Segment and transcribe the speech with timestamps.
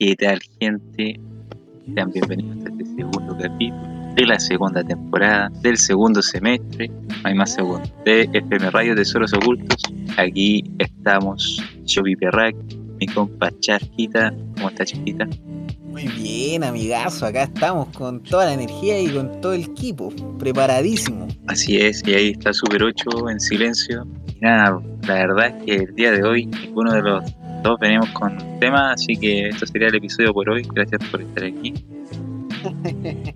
[0.00, 1.20] ¿Qué tal, gente?
[1.94, 3.82] Sean bienvenidos a este segundo capítulo
[4.16, 9.34] de la segunda temporada del segundo semestre, no hay más segundo, de FM Radio Tesoros
[9.34, 9.82] Ocultos.
[10.16, 12.56] Aquí estamos, yo Perrac,
[12.98, 14.34] mi compa Charquita.
[14.54, 15.28] ¿Cómo está, Charquita?
[15.84, 20.08] Muy bien, amigazo, acá estamos con toda la energía y con todo el equipo,
[20.38, 21.28] preparadísimo.
[21.46, 24.06] Así es, y ahí está Super 8 en silencio.
[24.34, 27.22] Y nada, la verdad es que el día de hoy ninguno de los
[27.62, 30.66] dos venimos con tema, así que esto sería el episodio por hoy.
[30.72, 31.74] Gracias por estar aquí.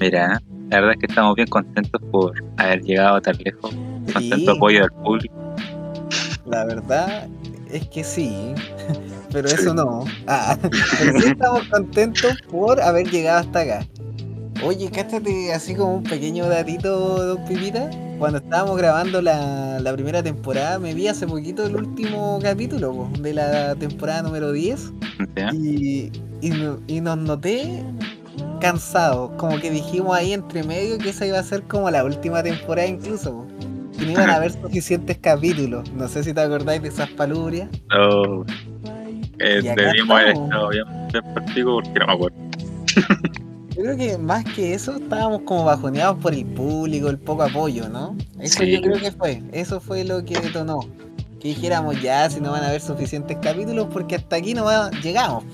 [0.00, 0.40] Mira,
[0.70, 3.74] la verdad es que estamos bien contentos por haber llegado tan lejos,
[4.12, 5.34] con tanto apoyo del público.
[6.46, 7.28] La verdad
[7.70, 8.54] es que sí,
[9.32, 10.04] pero eso no.
[10.26, 10.56] Ah,
[10.98, 13.86] pero sí estamos contentos por haber llegado hasta acá.
[14.62, 17.90] Oye, cállate así como un pequeño datito, don Pipita.
[18.18, 23.74] Cuando estábamos grabando la, primera temporada, me vi hace poquito el último capítulo de la
[23.74, 24.92] temporada número 10.
[25.54, 27.82] Y, y, nos noté
[28.60, 32.42] cansados, como que dijimos ahí entre medio que esa iba a ser como la última
[32.42, 33.46] temporada incluso.
[33.98, 35.90] Que no iban a haber suficientes capítulos.
[35.92, 37.70] No sé si te acordáis de esas palubrias.
[37.88, 38.44] No.
[39.38, 40.84] Eh, debimos haber estado bien,
[41.32, 42.49] porque no me acuerdo.
[43.80, 47.88] Yo creo que más que eso estábamos como bajoneados por el público, el poco apoyo,
[47.88, 48.14] ¿no?
[48.38, 50.80] Eso yo creo que fue, eso fue lo que detonó.
[51.40, 54.66] Que dijéramos ya si no van a haber suficientes capítulos porque hasta aquí no
[55.02, 55.44] llegamos.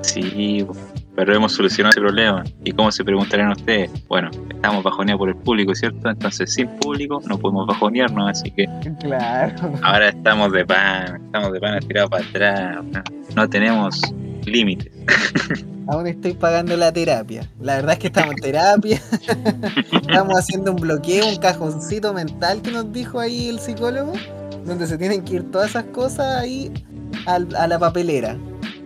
[0.00, 0.66] Sí,
[1.14, 2.44] pero hemos solucionado ese problema.
[2.64, 3.90] ¿Y cómo se preguntarán ustedes?
[4.08, 6.08] Bueno, estamos bajoneados por el público, ¿cierto?
[6.08, 8.66] Entonces sin público no podemos bajonearnos, así que...
[9.00, 9.70] Claro.
[9.82, 13.04] Ahora estamos de pan, estamos de pan estirados para atrás.
[13.36, 14.00] No tenemos
[14.46, 14.92] límites.
[15.88, 17.48] Aún estoy pagando la terapia.
[17.60, 19.02] La verdad es que estamos en terapia.
[19.92, 24.12] estamos haciendo un bloqueo, un cajoncito mental que nos dijo ahí el psicólogo,
[24.64, 26.70] donde se tienen que ir todas esas cosas ahí
[27.26, 28.36] a la papelera.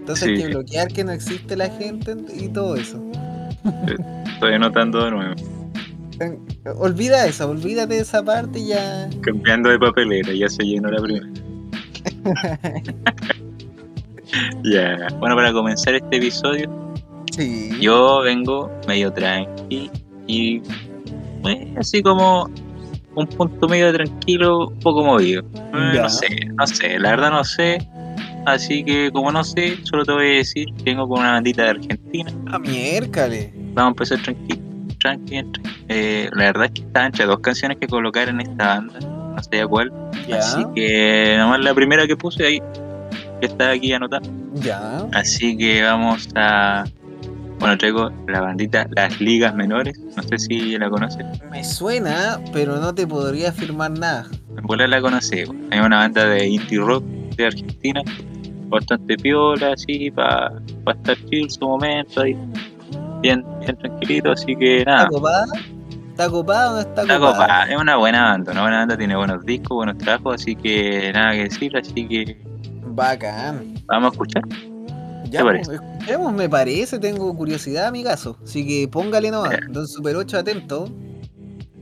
[0.04, 3.02] Entonces hay que bloquear que no existe la gente y todo eso.
[4.34, 5.34] Estoy anotando de nuevo.
[6.78, 9.08] Olvida eso, olvídate de esa parte y ya.
[9.22, 11.26] Cambiando de papelera, ya se llenó la primera.
[14.64, 16.70] Ya, bueno, para comenzar este episodio,
[17.80, 19.90] yo vengo medio tranqui
[20.26, 20.62] y
[21.76, 22.48] así como
[23.14, 25.42] un punto medio tranquilo, un poco movido.
[25.54, 26.28] Eh, no sé,
[26.58, 27.78] no sé, la verdad no sé.
[28.46, 31.64] Así que como no sé, solo te voy a decir que vengo con una bandita
[31.64, 32.30] de Argentina.
[32.48, 33.52] Ah, miércale.
[33.72, 34.62] Vamos a empezar tranquilo.
[35.00, 35.42] Tranqui,
[35.88, 39.42] eh, la verdad es que está entre dos canciones que colocar en esta banda, no
[39.42, 39.92] sé cuál.
[40.32, 42.62] Así que nomás la primera que puse ahí,
[43.40, 44.26] que está aquí anotada.
[44.54, 45.06] Ya.
[45.12, 46.84] Así que vamos a.
[47.58, 49.98] Bueno, traigo la bandita Las Ligas Menores.
[50.16, 51.24] No sé si la conoces.
[51.50, 54.26] Me suena, pero no te podría afirmar nada.
[54.56, 55.44] En volar la conocí.
[55.70, 57.04] Hay una banda de indie rock
[57.36, 58.02] de Argentina.
[58.68, 60.52] Bastante piola, así, para
[60.84, 62.36] pa estar chill su momento ahí.
[63.22, 65.04] Bien, bien tranquilito, así que nada.
[65.04, 65.46] ¿Está copada?
[66.10, 67.64] ¿Está copada o no está, está copada?
[67.64, 71.32] Es una buena banda, una buena banda, tiene buenos discos, buenos trabajos, así que nada
[71.32, 72.38] que decir, así que
[72.86, 73.74] Bacán.
[73.86, 74.42] ¿Vamos a escuchar?
[75.30, 78.38] Ya, pues, escuchemos, me parece, tengo curiosidad, amigazo.
[78.44, 80.88] Así que póngale nomás, don Super 8 atento.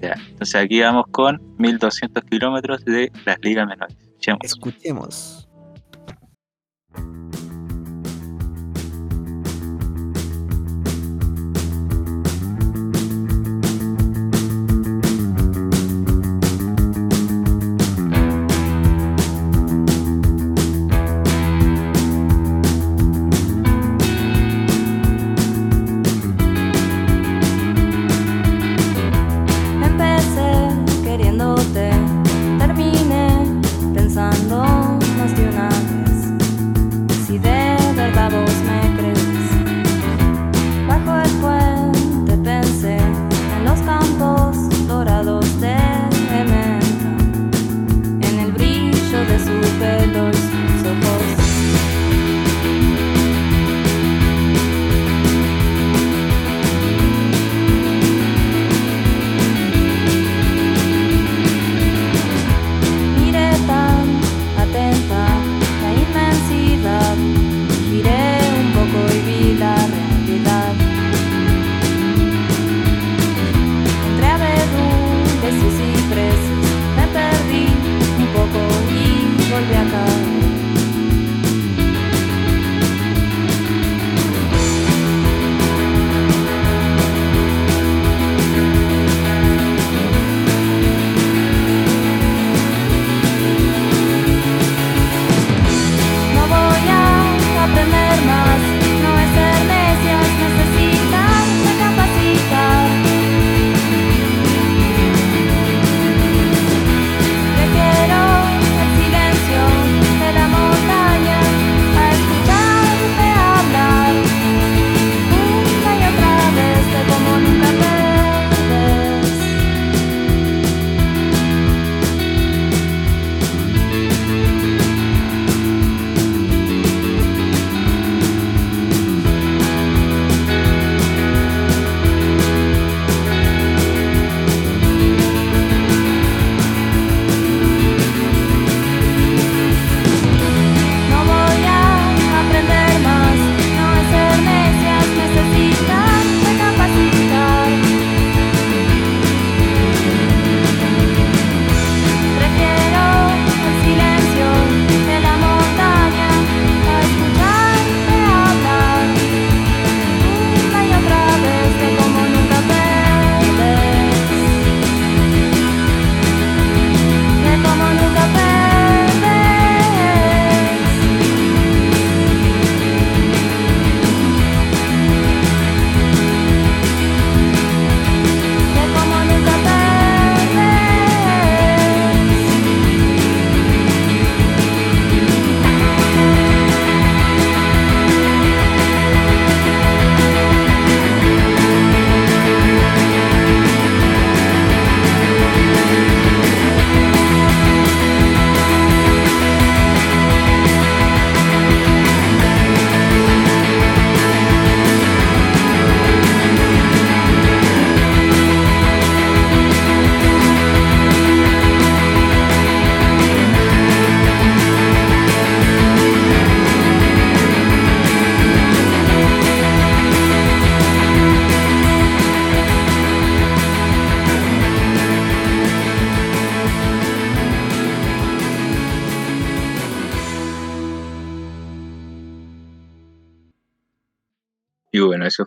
[0.01, 3.97] Ya, entonces aquí vamos con 1200 kilómetros de las ligas menores.
[4.43, 5.49] Escuchemos.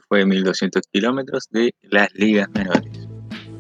[0.07, 3.07] Fue 1200 kilómetros de las ligas menores.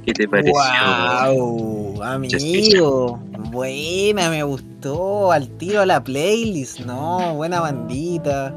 [0.05, 0.53] ¿Qué te pareció?
[0.53, 2.03] ¡Wow!
[2.03, 3.19] Amigo,
[3.51, 5.31] buena, me gustó.
[5.31, 7.33] Al tiro a la playlist, ¿no?
[7.35, 8.53] Buena bandita.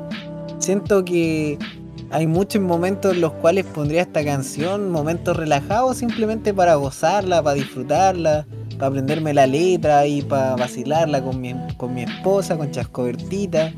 [0.58, 1.58] Siento que
[2.10, 7.54] hay muchos momentos en los cuales pondría esta canción, momentos relajados simplemente para gozarla, para
[7.54, 8.46] disfrutarla,
[8.76, 13.72] para aprenderme la letra y para vacilarla con mi, con mi esposa, con Chascobertita.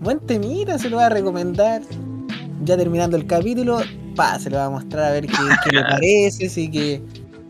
[0.00, 1.82] Buen temita, se lo voy a recomendar.
[2.64, 3.80] Ya terminando el capítulo,
[4.14, 7.02] pa, se lo voy a mostrar a ver qué, qué le parece, así que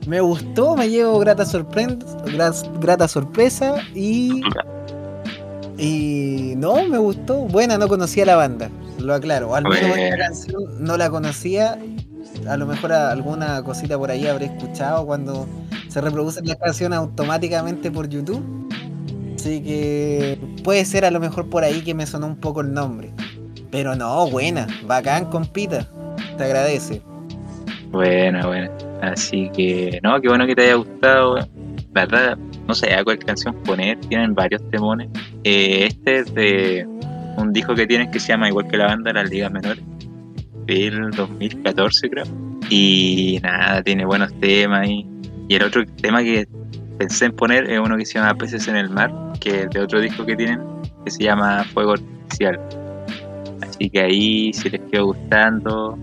[0.06, 1.96] me gustó, me llevo grata sorpresa,
[2.80, 4.42] grata sorpresa y
[5.78, 7.38] y no, me gustó.
[7.38, 8.70] Buena, no conocía la banda,
[9.00, 9.54] lo aclaro.
[9.54, 11.76] Al menos esta canción no la conocía.
[12.48, 15.46] A lo mejor alguna cosita por ahí habré escuchado cuando
[15.88, 18.42] se reproducen las canciones automáticamente por YouTube.
[19.34, 22.72] Así que puede ser a lo mejor por ahí que me sonó un poco el
[22.72, 23.12] nombre.
[23.72, 25.88] Pero no, buena, bacán, compita.
[26.36, 27.00] Te agradece.
[27.90, 28.70] Buena, buena.
[29.00, 31.36] Así que, no, qué bueno que te haya gustado.
[31.94, 32.38] La verdad,
[32.68, 35.08] no sé a cuál canción poner, tienen varios temones.
[35.44, 36.86] Eh, este es de
[37.38, 39.82] un disco que tienen que se llama igual que la banda, Las Ligas Menores,
[40.66, 42.24] del 2014 creo.
[42.68, 44.86] Y nada, tiene buenos temas.
[44.86, 45.06] Y,
[45.48, 46.46] y el otro tema que
[46.98, 49.10] pensé en poner es uno que se llama Peces en el Mar,
[49.40, 50.60] que es de otro disco que tienen,
[51.06, 52.60] que se llama Fuego Artificial.
[53.62, 55.98] Así que ahí, si les quedó gustando,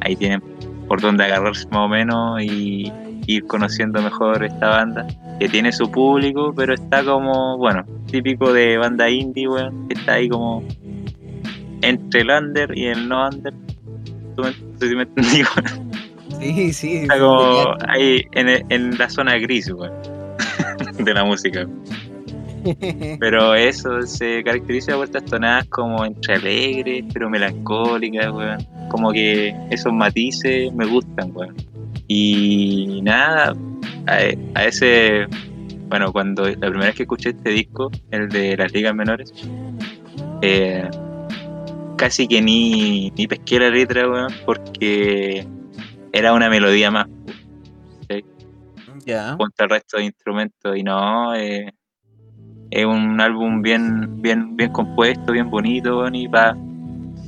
[0.00, 0.42] ahí tienen
[0.88, 2.92] por donde agarrarse más o menos y
[3.26, 5.06] ir conociendo mejor esta banda
[5.38, 10.14] que tiene su público, pero está como, bueno, típico de banda indie, weón, que está
[10.14, 10.62] ahí como
[11.82, 13.52] entre el under y el no under.
[14.36, 15.42] No sé si me entendí,
[16.40, 16.96] Sí, sí.
[16.98, 19.92] Está como ahí en, en la zona gris, weón,
[20.98, 21.66] de la música.
[23.20, 28.58] Pero eso se caracteriza por estas tonadas como entre alegres, pero melancólicas, weón.
[28.90, 31.54] Como que esos matices me gustan, weón.
[32.08, 33.54] Y nada,
[34.06, 35.26] a, ese,
[35.88, 39.32] bueno, cuando la primera vez que escuché este disco, el de las ligas menores,
[40.42, 40.88] eh,
[41.96, 45.46] casi que ni, ni pesqué la letra, weón, porque
[46.12, 47.08] era una melodía más.
[49.36, 51.74] Contra el resto de instrumentos y no, eh,
[52.74, 56.56] es un álbum bien, bien, bien compuesto, bien bonito, y para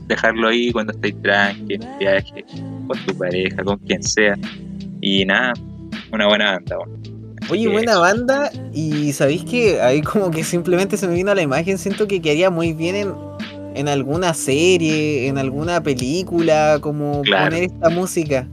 [0.09, 2.45] dejarlo ahí cuando estés tranqui, en viaje,
[2.88, 4.37] con tu pareja, con quien sea.
[5.00, 5.53] Y nada,
[6.12, 6.76] una buena banda.
[7.49, 11.43] Oye, buena banda, y sabéis que ahí como que simplemente se me vino a la
[11.43, 13.15] imagen, siento que quedaría muy bien en,
[13.76, 18.49] en alguna serie, en alguna película, como poner esta música.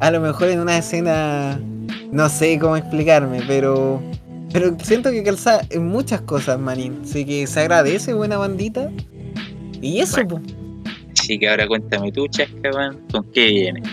[0.00, 1.60] A lo mejor en una escena,
[2.10, 4.00] no sé cómo explicarme, pero
[4.52, 7.00] pero siento que calza en muchas cosas, manín.
[7.02, 8.90] Así que se agradece, buena bandita.
[9.80, 10.42] Y eso, pues.
[11.18, 12.70] Así que ahora cuéntame tú, Chasca,
[13.12, 13.88] ¿con qué vienes,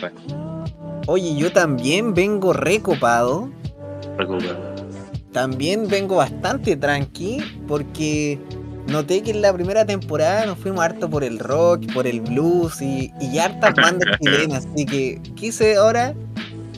[1.07, 3.51] Oye, yo también vengo recopado.
[4.17, 4.75] Recopado.
[5.31, 8.39] También vengo bastante tranqui, porque
[8.87, 12.81] noté que en la primera temporada nos fuimos harto por el rock, por el blues
[12.81, 14.65] y, y hartas bandas chilenas.
[14.65, 16.15] Así que quise ahora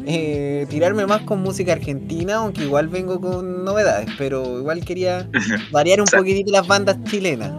[0.10, 5.30] eh, tirarme más con música argentina, aunque igual vengo con novedades, pero igual quería
[5.72, 7.52] variar un poquitito las bandas chilenas.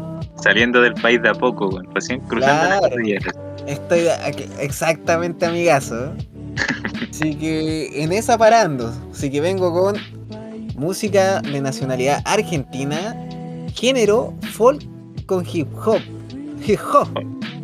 [0.43, 3.35] Saliendo del país de a poco, recién cruzando las cordilleras.
[3.67, 4.07] Estoy
[4.61, 6.14] exactamente amigazo.
[7.11, 9.97] Así que en esa parando, así que vengo con
[10.75, 13.14] música de nacionalidad argentina,
[13.75, 14.83] género folk
[15.26, 16.00] con hip hop.
[16.67, 17.09] Hip hop.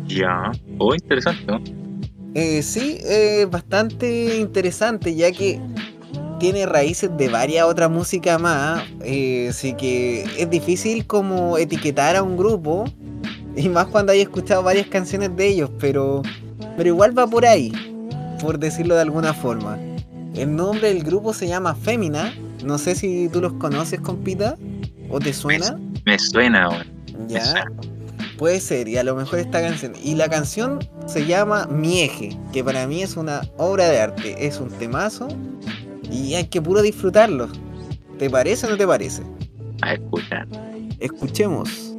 [0.05, 1.53] Ya, oh, interesante.
[2.35, 5.59] Eh, sí, es bastante interesante ya que
[6.37, 12.23] tiene raíces de varias otras músicas más, eh, así que es difícil como etiquetar a
[12.23, 12.83] un grupo,
[13.55, 16.23] y más cuando hay escuchado varias canciones de ellos, pero,
[16.75, 17.71] pero igual va por ahí,
[18.41, 19.79] por decirlo de alguna forma.
[20.35, 22.33] El nombre del grupo se llama Fémina,
[22.65, 24.57] no sé si tú los conoces, compita,
[25.09, 25.79] o te suena.
[26.05, 26.85] Me, suena,
[27.29, 27.65] Ya.
[28.37, 29.93] Puede ser, y a lo mejor esta canción.
[30.03, 34.45] Y la canción se llama Mi Eje, que para mí es una obra de arte,
[34.45, 35.27] es un temazo
[36.11, 37.47] y hay que puro disfrutarlo.
[38.19, 39.23] ¿Te parece o no te parece?
[39.81, 40.47] A escuchar.
[40.99, 41.94] Escuchemos.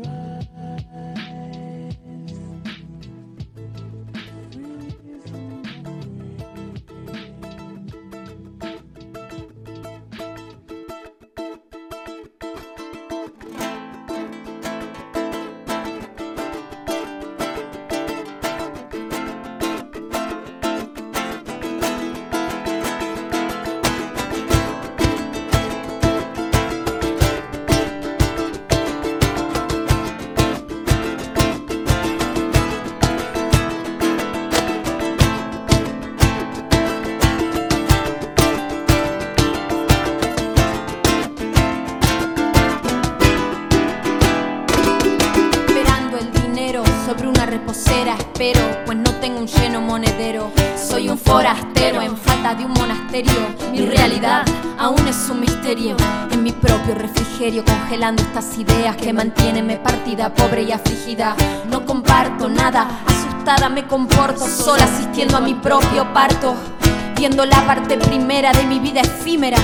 [67.15, 69.59] Viendo la parte primera de mi vida efímera.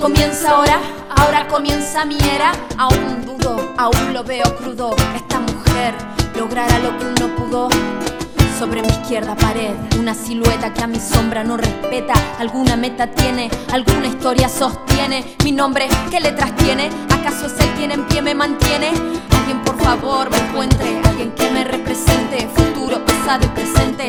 [0.00, 0.78] Comienza ahora,
[1.16, 2.52] ahora comienza mi era.
[2.78, 4.94] Aún dudo, aún lo veo crudo.
[5.16, 5.94] Esta mujer
[6.38, 7.68] logrará lo que uno pudo.
[8.56, 12.14] Sobre mi izquierda pared, una silueta que a mi sombra no respeta.
[12.38, 15.34] Alguna meta tiene, alguna historia sostiene.
[15.42, 16.88] Mi nombre, ¿qué letras tiene?
[17.10, 18.90] ¿Acaso es el quien en pie me mantiene?
[19.36, 24.08] Alguien por favor me encuentre, alguien que me represente, futuro, pasado y presente.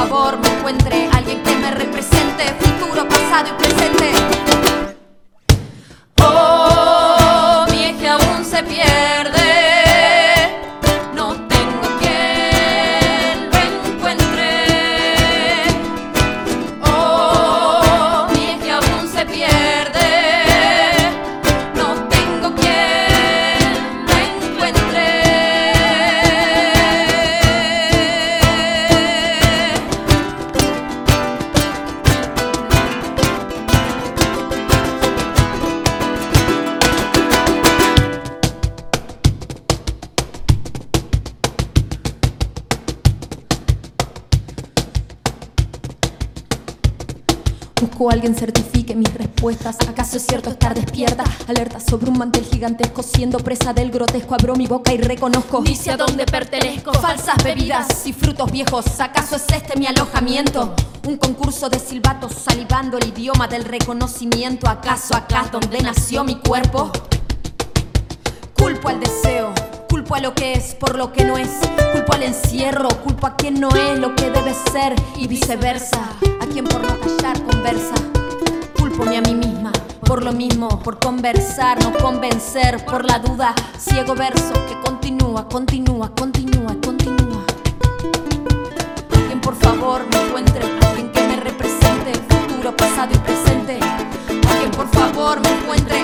[0.00, 4.89] Favor me encuentre, alguien que me represente, futuro, pasado y presente.
[48.08, 49.76] Alguien certifique mis respuestas.
[49.88, 51.24] ¿Acaso es cierto estar despierta?
[51.48, 54.34] Alerta sobre un mantel gigantesco, siendo presa del grotesco.
[54.34, 55.60] Abro mi boca y reconozco.
[55.60, 56.92] Dice a dónde pertenezco.
[56.94, 59.00] Falsas bebidas y frutos viejos.
[59.00, 60.74] ¿Acaso es este mi alojamiento?
[61.06, 64.68] Un concurso de silbatos salivando el idioma del reconocimiento.
[64.68, 66.90] ¿Acaso acá es donde nació mi cuerpo?
[68.56, 69.52] Culpo al deseo
[70.10, 71.60] Culpo a lo que es por lo que no es.
[71.92, 76.00] Culpo al encierro, culpo a quien no es lo que debe ser y viceversa.
[76.40, 77.94] A quien por no callar conversa.
[78.76, 79.70] Culpo a mí misma
[80.04, 83.54] por lo mismo, por conversar, no convencer, por la duda.
[83.78, 87.44] Ciego verso que continúa, continúa, continúa, continúa.
[89.12, 93.78] Alguien por favor me encuentre, alguien que me represente, futuro, pasado y presente.
[94.50, 96.00] Alguien por favor me encuentre,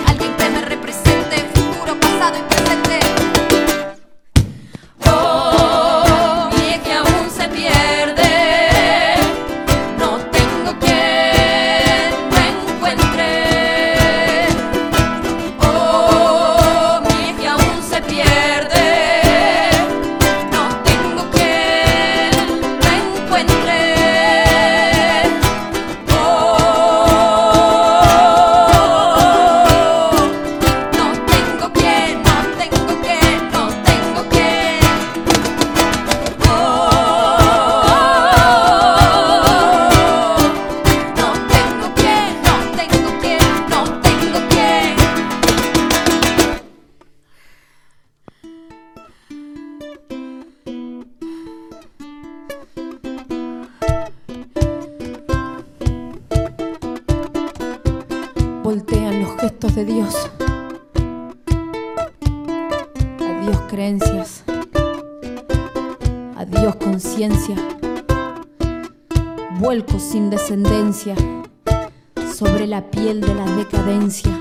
[72.35, 74.32] sobre la piel de la decadencia,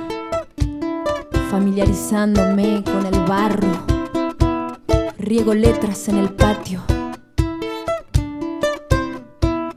[1.50, 3.86] familiarizándome con el barro,
[5.18, 6.82] riego letras en el patio,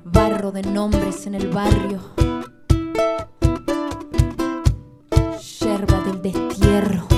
[0.05, 2.01] barro de nombres en el barrio,
[5.61, 7.09] yerba del destierro,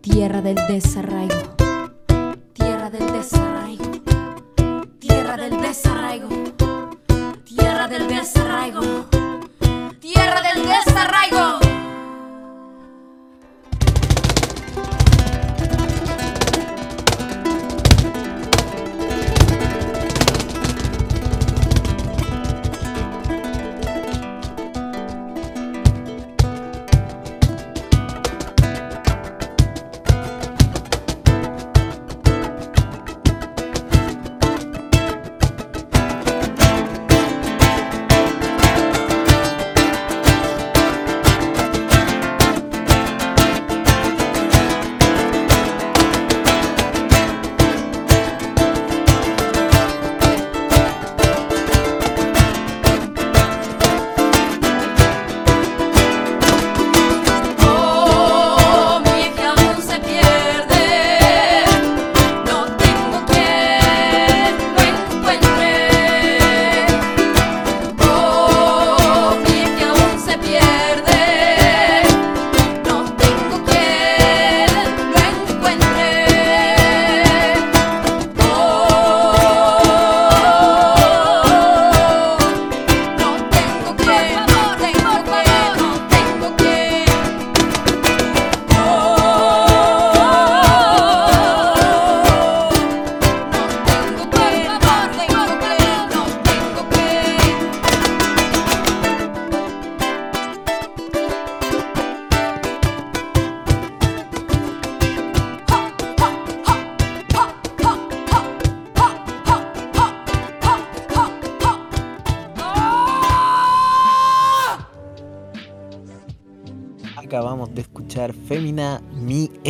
[0.00, 1.39] tierra del desarraigo.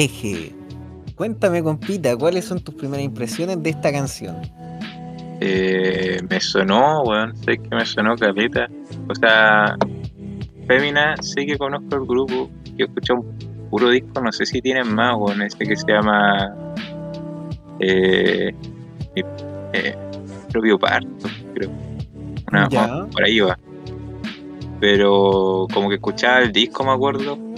[0.05, 0.55] Eje.
[1.15, 4.37] Cuéntame, compita, ¿cuáles son tus primeras impresiones de esta canción?
[5.41, 8.67] Eh, me sonó, weón, sé que me sonó caleta.
[9.09, 9.77] O sea,
[10.67, 14.95] Fémina, sé que conozco el grupo, he escuchado un puro disco, no sé si tienen
[14.95, 16.55] más, weón, ese que se llama
[17.81, 18.55] eh,
[19.75, 19.97] eh,
[20.51, 21.71] propio parto, creo.
[22.51, 23.59] Una, por ahí va.
[24.81, 27.50] Pero como que escuchaba el disco, me acuerdo.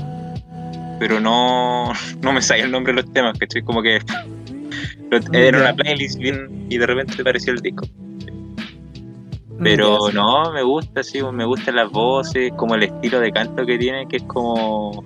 [1.02, 3.98] Pero no, no me sabía el nombre de los temas, que estoy como que
[5.32, 7.88] era una playlist y de repente apareció el disco.
[9.60, 13.78] Pero no, me gusta, sí, me gustan las voces, como el estilo de canto que
[13.78, 15.04] tiene, que es como,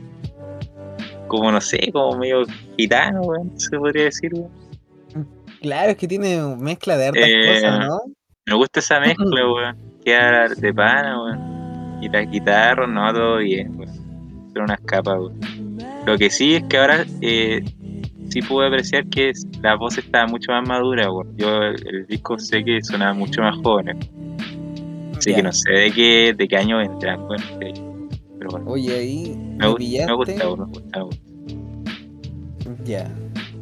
[1.28, 2.44] como no sé, como medio
[2.76, 3.22] gitano,
[3.54, 4.32] se podría decir,
[5.62, 8.00] Claro, es que tiene mezcla de hartas eh, cosas, ¿no?
[8.44, 9.78] Me gusta esa mezcla, weón.
[10.04, 12.02] Queda de pana, weón.
[12.02, 13.94] Y las guitarras, no, todo bien, weón.
[14.52, 15.55] Son unas capas, weón.
[16.06, 17.64] Lo que sí es que ahora eh,
[18.28, 21.36] sí pude apreciar que la voz está mucho más madura, weón.
[21.36, 23.98] Yo el, disco sé que suena mucho más joven.
[25.16, 28.70] Así que no sé de qué, de qué año entran, bueno, pero bueno.
[28.70, 31.06] Oye, ahí me, me, gusta, me gusta,
[32.84, 33.10] Ya.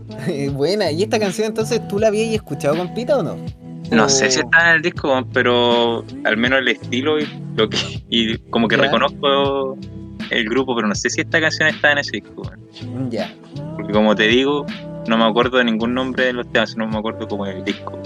[0.52, 3.36] Buena, ¿y esta canción entonces tú la habías escuchado con Pita o no?
[3.90, 7.26] No sé si está en el disco, pero al menos el estilo y
[7.56, 7.78] lo que
[8.10, 9.78] y como que reconozco
[10.30, 12.42] el grupo, pero no sé si esta canción está en ese disco.
[13.10, 13.34] Ya.
[13.76, 14.66] Porque como te digo,
[15.06, 17.98] no me acuerdo de ningún nombre de los temas, no me acuerdo como el disco.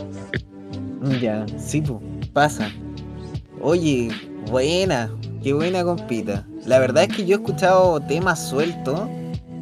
[1.21, 2.01] Ya, sí, pues,
[2.33, 2.71] pasa.
[3.61, 4.11] Oye,
[4.51, 5.11] buena,
[5.43, 6.47] qué buena compita.
[6.67, 9.01] La verdad es que yo he escuchado temas sueltos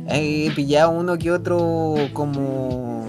[0.08, 3.06] he pillado uno que otro como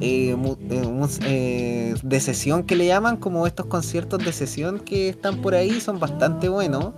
[0.00, 0.34] eh,
[0.70, 5.54] eh, eh, de sesión que le llaman, como estos conciertos de sesión que están por
[5.54, 6.92] ahí, son bastante buenos.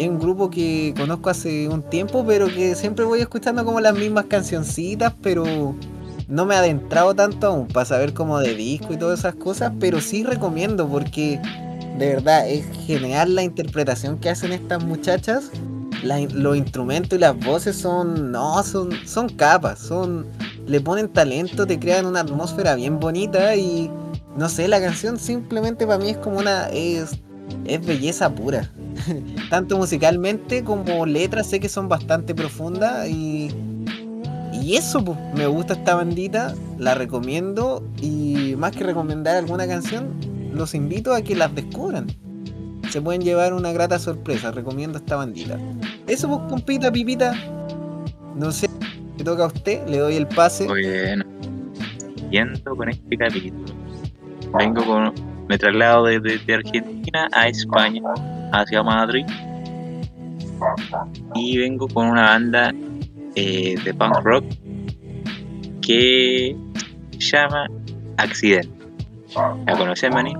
[0.00, 3.94] Es un grupo que conozco hace un tiempo, pero que siempre voy escuchando como las
[3.94, 5.74] mismas cancioncitas, pero
[6.26, 9.74] no me he adentrado tanto aún para saber como de disco y todas esas cosas,
[9.78, 11.38] pero sí recomiendo porque
[11.98, 15.50] de verdad es genial la interpretación que hacen estas muchachas.
[16.02, 20.24] Los instrumentos y las voces son, no, son, son capas, son,
[20.66, 23.90] le ponen talento, te crean una atmósfera bien bonita y
[24.34, 27.18] no sé, la canción simplemente para mí es como una, es,
[27.64, 28.70] es belleza pura.
[29.50, 33.50] Tanto musicalmente como letras sé que son bastante profundas y,
[34.52, 40.14] y eso, pues, me gusta esta bandita, la recomiendo y más que recomendar alguna canción,
[40.52, 42.06] los invito a que las descubran
[42.90, 44.50] se pueden llevar una grata sorpresa.
[44.50, 45.58] Recomiendo esta bandita.
[46.06, 47.34] Eso, pues, compita, pipita.
[48.36, 48.68] No sé,
[49.16, 50.66] qué toca a usted, le doy el pase.
[50.66, 51.24] Bueno,
[52.16, 53.74] siguiendo con este capítulo,
[54.58, 55.29] vengo con.
[55.50, 58.00] Me traslado desde de Argentina a España,
[58.52, 59.26] hacia Madrid.
[61.34, 62.72] Y vengo con una banda
[63.34, 64.44] eh, de punk rock
[65.82, 66.56] que
[67.18, 67.66] se llama
[68.18, 68.70] Accidente.
[69.66, 70.34] ¿La conoces, Maní?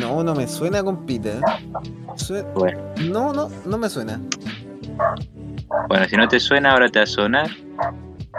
[0.00, 1.32] No, no me suena, compita.
[2.54, 2.80] Bueno.
[3.02, 4.18] No, no, no me suena.
[5.90, 7.50] Bueno, si no te suena, ahora te va a sonar.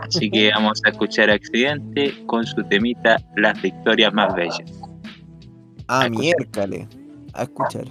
[0.02, 4.85] Así que vamos a escuchar Accidente con su temita Las victorias más bellas.
[5.88, 6.88] Ah, miércale.
[7.34, 7.86] A escuchar.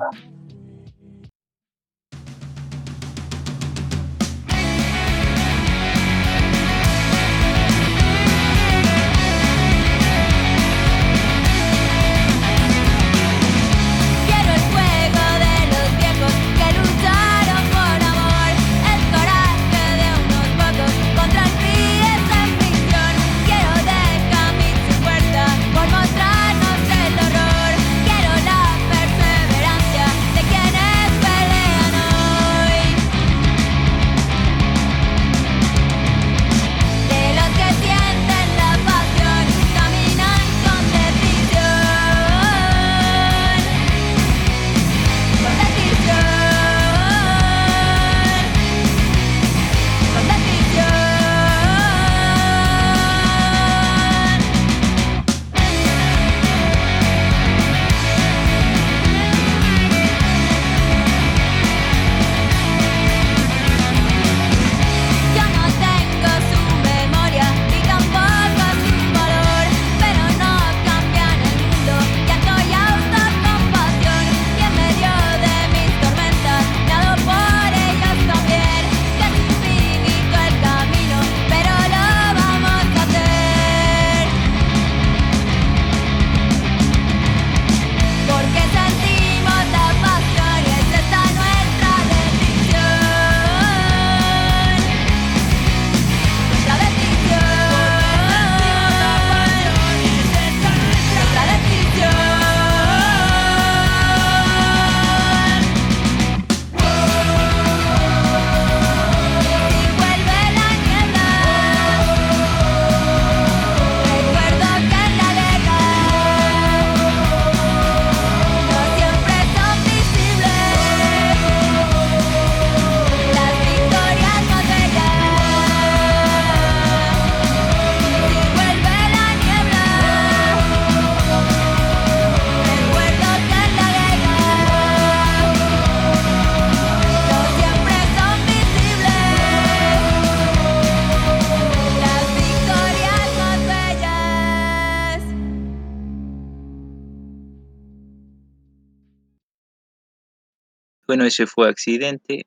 [151.14, 152.44] Bueno, ese fue accidente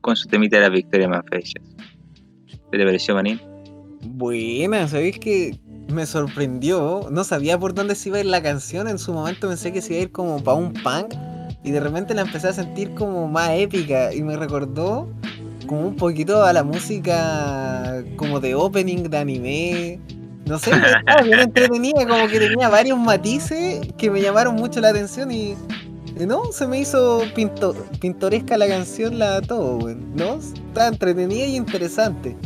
[0.00, 1.62] con su temita de las victorias más fechas.
[2.70, 3.38] ¿Qué te pareció, Manín?
[4.00, 5.60] Buena, ¿sabéis que
[5.92, 7.08] me sorprendió?
[7.10, 8.88] No sabía por dónde se iba a ir la canción.
[8.88, 11.12] En su momento pensé que se iba a ir como para un punk.
[11.64, 14.14] Y de repente la empecé a sentir como más épica.
[14.14, 15.12] Y me recordó
[15.66, 20.00] como un poquito a la música como de opening de anime.
[20.46, 24.88] No sé, estaba bien entretenida, como que tenía varios matices que me llamaron mucho la
[24.88, 25.56] atención y
[26.20, 27.22] no, se me hizo
[28.00, 30.34] pintoresca la canción, la todo, ¿no?
[30.34, 32.36] Está entretenida y interesante.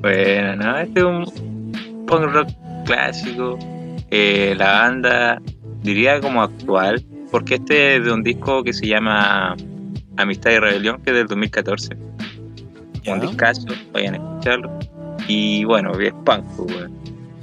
[0.00, 2.48] Bueno, no, este es un punk rock
[2.86, 3.58] clásico.
[4.10, 5.42] Eh, la banda,
[5.82, 9.56] diría como actual, porque este es de un disco que se llama
[10.16, 11.96] Amistad y Rebelión, que es del 2014.
[13.06, 14.78] Un discazo, vayan a escucharlo.
[15.26, 16.90] Y bueno, bien punk, pues,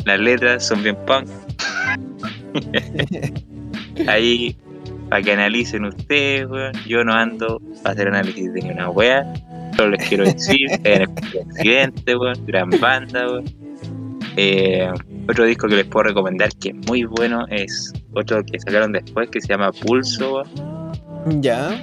[0.05, 1.27] Las letras son bien punk.
[4.07, 4.55] Ahí
[5.09, 6.73] para que analicen ustedes, weón.
[6.87, 9.25] Yo no ando para hacer análisis de ninguna wea.
[9.77, 12.45] Solo les quiero decir un accidente, weón.
[12.45, 13.45] Gran banda, weón.
[14.37, 14.89] Eh,
[15.29, 19.29] otro disco que les puedo recomendar que es muy bueno es otro que sacaron después
[19.29, 21.41] que se llama Pulso, weón.
[21.41, 21.81] Ya.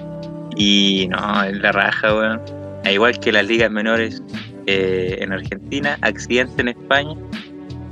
[0.56, 2.40] Y no, es la raja, weón.
[2.84, 4.22] Al igual que las ligas menores
[4.66, 7.14] eh, en Argentina, Accidente en España.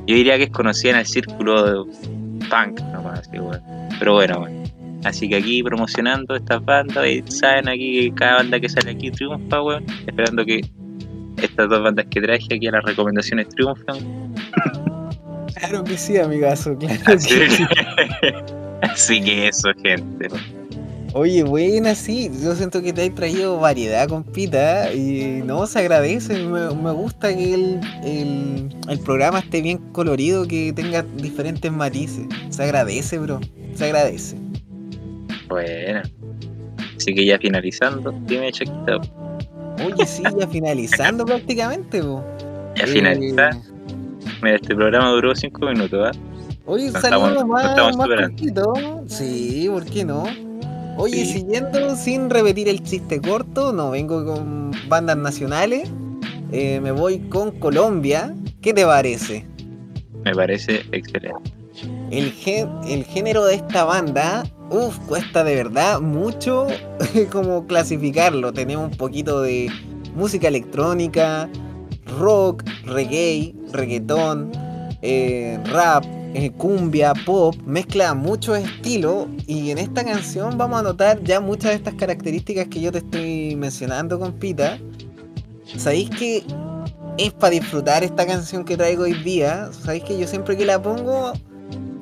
[0.06, 1.92] Yo diría que es conocida en el círculo de
[2.48, 3.60] punk, nomás, así, weón.
[3.98, 4.59] Pero bueno, weón.
[5.04, 9.10] Así que aquí promocionando estas bandas, y saben aquí que cada banda que sale aquí
[9.10, 9.84] triunfa, weón.
[10.06, 10.60] Esperando que
[11.42, 13.98] estas dos bandas que traje aquí a las recomendaciones triunfan.
[15.60, 18.34] Claro que sí, amigazo, claro Así que,
[18.82, 20.28] Así que eso, gente.
[21.12, 26.44] Oye, buena, sí, yo siento que te has traído variedad, compita, y no, se agradece,
[26.44, 32.26] me, me gusta que el, el, el, programa esté bien colorido, que tenga diferentes matices,
[32.48, 33.40] se agradece, bro,
[33.74, 34.36] se agradece.
[35.50, 36.02] Bueno.
[36.96, 38.98] Así que ya finalizando, dime Chaquita.
[39.84, 42.24] Oye, sí, ya finalizando prácticamente, po.
[42.76, 42.84] Ya.
[42.84, 43.50] Eh,
[44.42, 46.18] Mira, este programa duró cinco minutos, ¿ah?
[46.66, 48.72] Oye, salimos más, más cortito.
[49.06, 50.24] Sí, ¿por qué no?
[50.96, 55.90] Oye, siguiendo sin repetir el chiste corto, no vengo con bandas nacionales.
[56.52, 58.34] Eh, me voy con Colombia.
[58.60, 59.46] ¿Qué te parece?
[60.24, 61.59] Me parece excelente.
[62.10, 62.34] El,
[62.88, 66.68] el género de esta banda Uf, cuesta de verdad mucho
[67.32, 68.52] como clasificarlo.
[68.52, 69.68] Tenemos un poquito de
[70.14, 71.50] música electrónica,
[72.18, 74.52] rock, reggae, reggaetón,
[75.02, 81.20] eh, rap, eh, cumbia, pop, mezcla muchos estilos y en esta canción vamos a notar
[81.24, 84.78] ya muchas de estas características que yo te estoy mencionando, compita.
[85.76, 86.44] ¿Sabéis que
[87.18, 89.70] es para disfrutar esta canción que traigo hoy día?
[89.72, 91.32] ¿Sabéis que yo siempre que la pongo...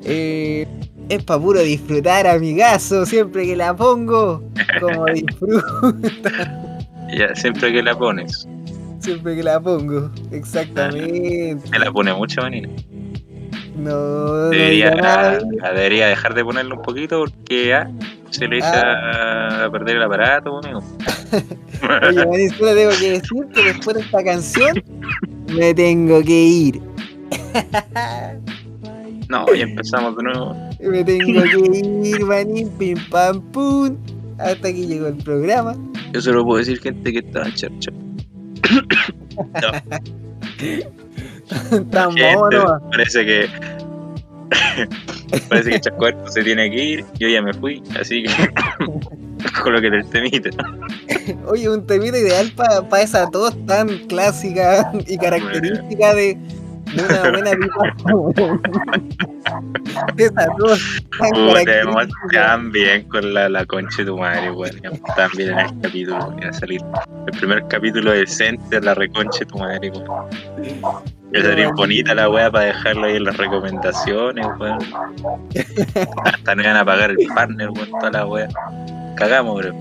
[0.05, 0.67] Eh,
[1.09, 4.43] es para puro disfrutar, amigazo, siempre que la pongo,
[4.81, 6.79] como disfruta.
[7.17, 8.47] Ya, siempre que la pones.
[9.01, 11.57] Siempre que la pongo, exactamente.
[11.71, 12.69] Me la pone mucho, manina.
[13.77, 17.89] No, debería, no debería dejar de ponerlo un poquito porque ya
[18.31, 19.65] se le echa ah.
[19.67, 20.83] a perder el aparato, amigo.
[22.29, 24.83] Oye, solo tengo que decir que después de esta canción
[25.55, 26.83] me tengo que ir.
[29.29, 30.57] No, ya empezamos de nuevo.
[30.81, 33.97] Me tengo que ir, manín, pim pam pum.
[34.39, 35.77] Hasta que llegó el programa.
[36.13, 37.91] Yo solo puedo decir, gente, que está en charcha.
[41.91, 42.81] Tan mono.
[42.91, 43.49] Parece que.
[45.49, 47.05] parece que Chascuarto se tiene que ir.
[47.19, 48.31] Yo ya me fui, así que.
[49.63, 50.51] Coloquete el temita.
[51.47, 56.39] Oye, un temita ideal para pa esa tos tan clásica y característica de
[56.95, 57.69] una buena vida.
[60.17, 60.81] Esa tos
[62.33, 64.81] tan bien con la, la concha de tu madre, weón.
[65.17, 66.31] También en el capítulo.
[66.31, 66.81] Voy a salir
[67.27, 70.07] el primer capítulo decente de la reconcha de tu madre, weón.
[70.09, 74.79] Va a salir bonita la weá para dejarlo ahí en las recomendaciones, weón.
[76.25, 78.49] Hasta no iban a pagar el partner, weón, toda la weá.
[79.17, 79.75] Cagamos, bro.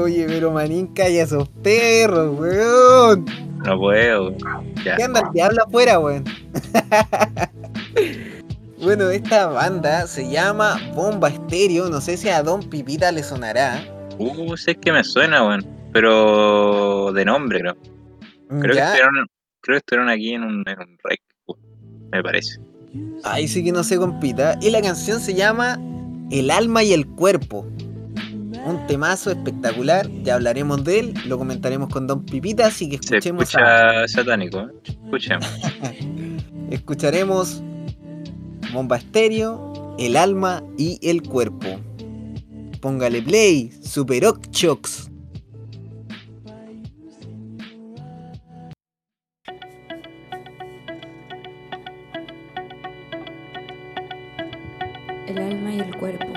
[0.00, 3.51] Oye, pero manín, calla esos perros, weón.
[3.64, 4.36] No puedo.
[4.84, 4.96] Ya.
[4.96, 6.24] ¿Qué anda el diablo afuera, weón?
[8.78, 11.88] bueno, esta banda se llama Bomba Estéreo.
[11.88, 13.84] No sé si a Don Pipita le sonará.
[14.18, 15.66] Uh, sé que me suena, weón.
[15.92, 17.76] Pero de nombre, creo.
[18.48, 19.26] Creo, que estuvieron,
[19.60, 21.20] creo que estuvieron aquí en un, en un rec,
[22.10, 22.60] me parece.
[23.24, 24.58] Ahí sí que no sé, compita.
[24.60, 25.78] Y la canción se llama
[26.30, 27.66] El alma y el cuerpo
[28.64, 30.08] un temazo espectacular.
[30.22, 33.48] Ya hablaremos de él, lo comentaremos con Don Pipita, así que escuchemos.
[33.48, 34.08] Se escucha a...
[34.08, 34.68] satánico, ¿eh?
[35.04, 35.46] escuchemos.
[36.70, 37.62] Escucharemos
[38.72, 41.68] Bomba Estéreo, El Alma y El Cuerpo.
[42.80, 45.10] Póngale play, Super Ochox.
[55.26, 56.31] El alma y el cuerpo.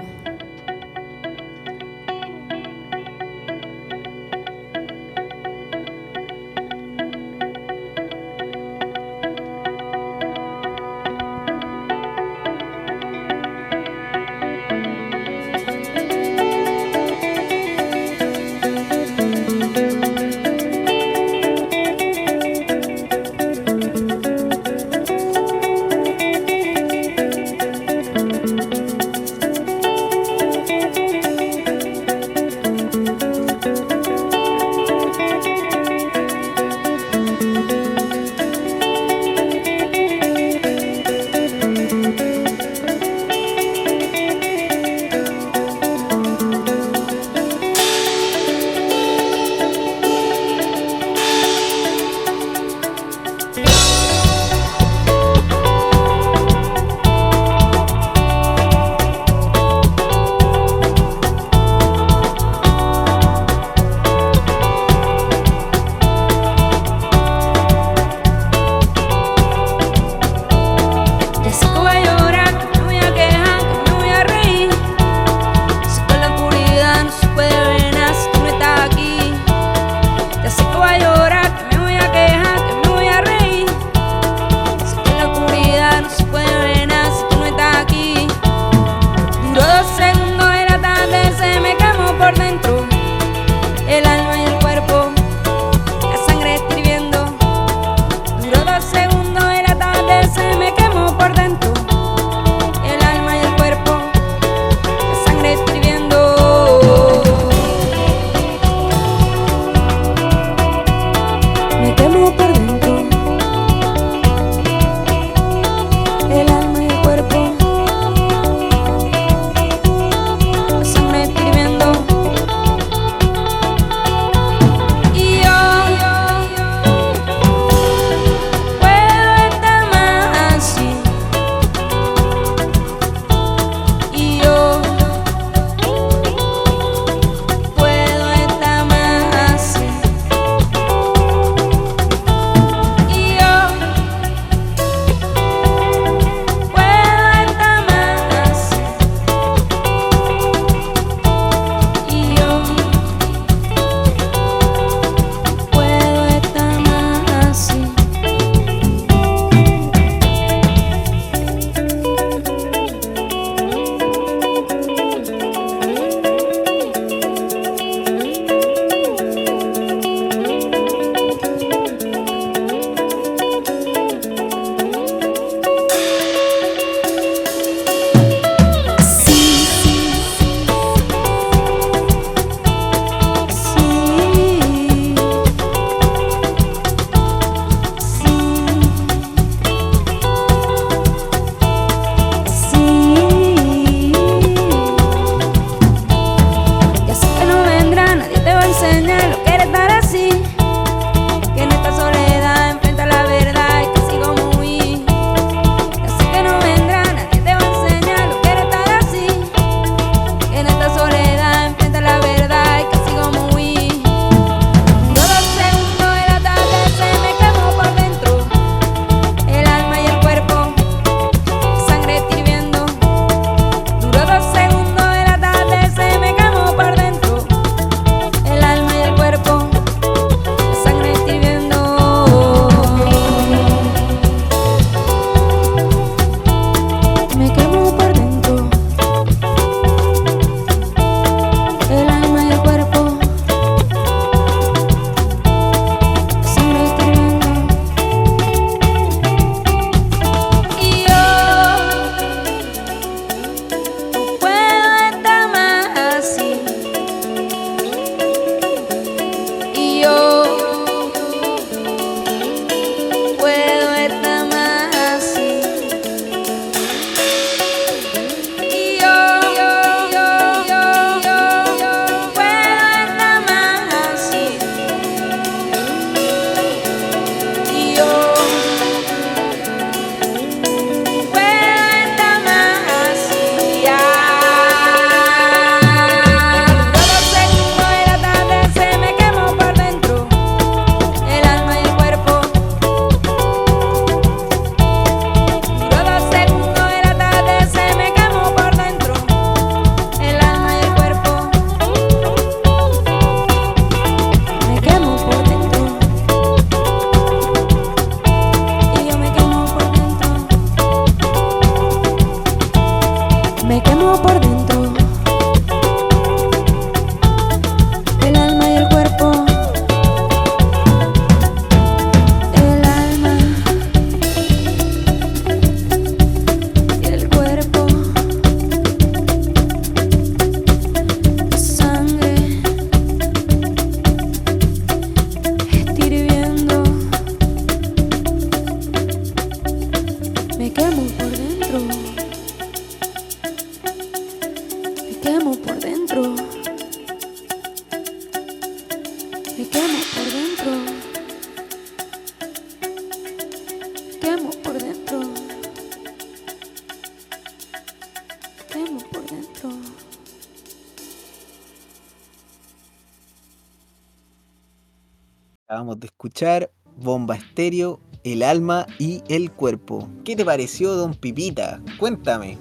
[366.36, 370.10] Escuchar Bomba Estéreo, El Alma y El Cuerpo.
[370.25, 371.79] ¿Qué te pareció, don Pipita?
[371.98, 372.58] Cuéntame.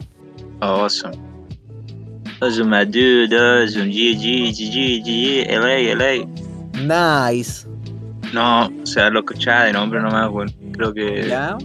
[0.60, 1.18] Awesome.
[2.40, 3.34] Awesome, my dude.
[3.34, 3.90] Awesome.
[5.50, 7.30] LA, LA.
[7.32, 7.66] Nice.
[8.32, 10.54] No, o sea, lo escuchaba de nombre nomás, weón.
[10.72, 11.26] Creo que.
[11.26, 11.58] ¿Ya?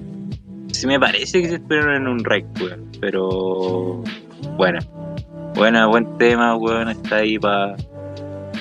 [0.71, 2.89] Sí, me parece que se esperaron en un rec, weón.
[2.99, 4.03] Pero.
[4.57, 4.79] Buena.
[5.53, 6.89] Buena, buen tema, weón.
[6.89, 7.75] Está ahí para.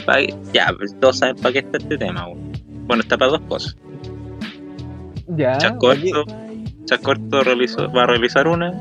[0.05, 0.20] Pa...
[0.53, 2.47] Ya, pues todos saben para qué está este tema, weón.
[2.89, 3.76] Bueno, está para dos cosas.
[5.36, 5.59] Ya.
[5.59, 6.24] Chascorto,
[6.86, 8.72] Chascorto realizó, va a realizar una.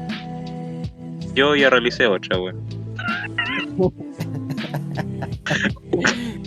[1.35, 2.65] Yo ya realicé otra, weón.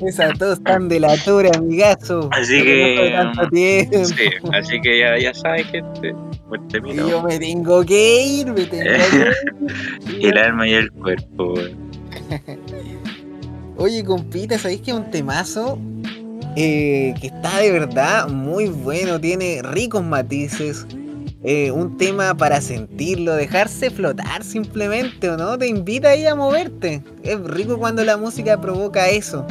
[0.07, 1.15] Esas dos están de la
[1.55, 2.31] amigazo.
[2.33, 3.15] Así que.
[4.05, 6.15] sí, así que ya, ya sabes, gente.
[6.49, 6.63] Pues
[6.97, 10.25] yo me tengo que ir, me tengo que ir.
[10.33, 11.91] el alma y el cuerpo, weón.
[13.77, 15.79] Oye, compita, ¿sabéis que es un temazo?
[16.57, 20.85] Eh, que está de verdad muy bueno, tiene ricos matices,
[21.45, 25.57] eh, un tema para sentirlo, dejarse flotar simplemente, ¿o no?
[25.57, 27.03] Te invita ahí a moverte.
[27.23, 29.47] Es rico cuando la música provoca eso,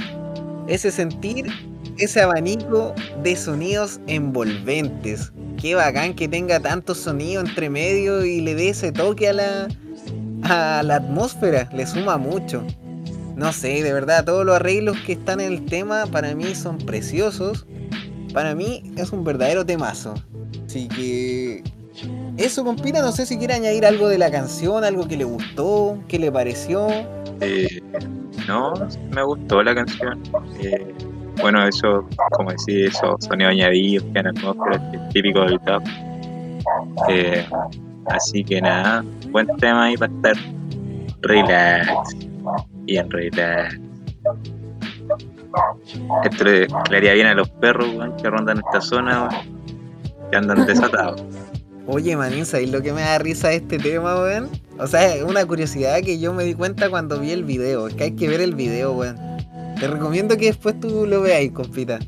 [0.67, 1.47] ese sentir,
[1.97, 2.93] ese abanico
[3.23, 5.31] de sonidos envolventes.
[5.57, 9.67] Qué bacán que tenga tanto sonido entre medio y le dé ese toque a la,
[10.43, 12.63] a la atmósfera, le suma mucho.
[13.39, 16.77] No sé, de verdad, todos los arreglos que están en el tema para mí son
[16.77, 17.65] preciosos.
[18.33, 20.13] Para mí es un verdadero temazo.
[20.65, 21.63] Así que
[22.35, 25.97] eso, compita, no sé si quiere añadir algo de la canción, algo que le gustó,
[26.09, 26.89] qué le pareció.
[27.39, 27.81] Eh,
[28.45, 28.73] no,
[29.15, 30.21] me gustó la canción.
[30.61, 30.93] Eh,
[31.39, 35.81] bueno, eso, como decir, esos sonidos añadidos que han típico del top.
[37.07, 37.45] Eh,
[38.07, 40.35] así que nada, buen tema ahí para estar
[41.21, 42.28] relax
[42.89, 43.69] y en realidad
[46.23, 47.87] esto le, haría bien a los perros
[48.21, 49.29] que rondan esta zona
[50.31, 51.23] que andan desatados.
[51.85, 54.49] Oye, manín, ¿sabes lo que me da risa este tema, weón?
[54.79, 57.87] O sea, es una curiosidad que yo me di cuenta cuando vi el video.
[57.87, 59.17] Es que hay que ver el video, weón.
[59.79, 61.99] Te recomiendo que después tú lo veáis, compita.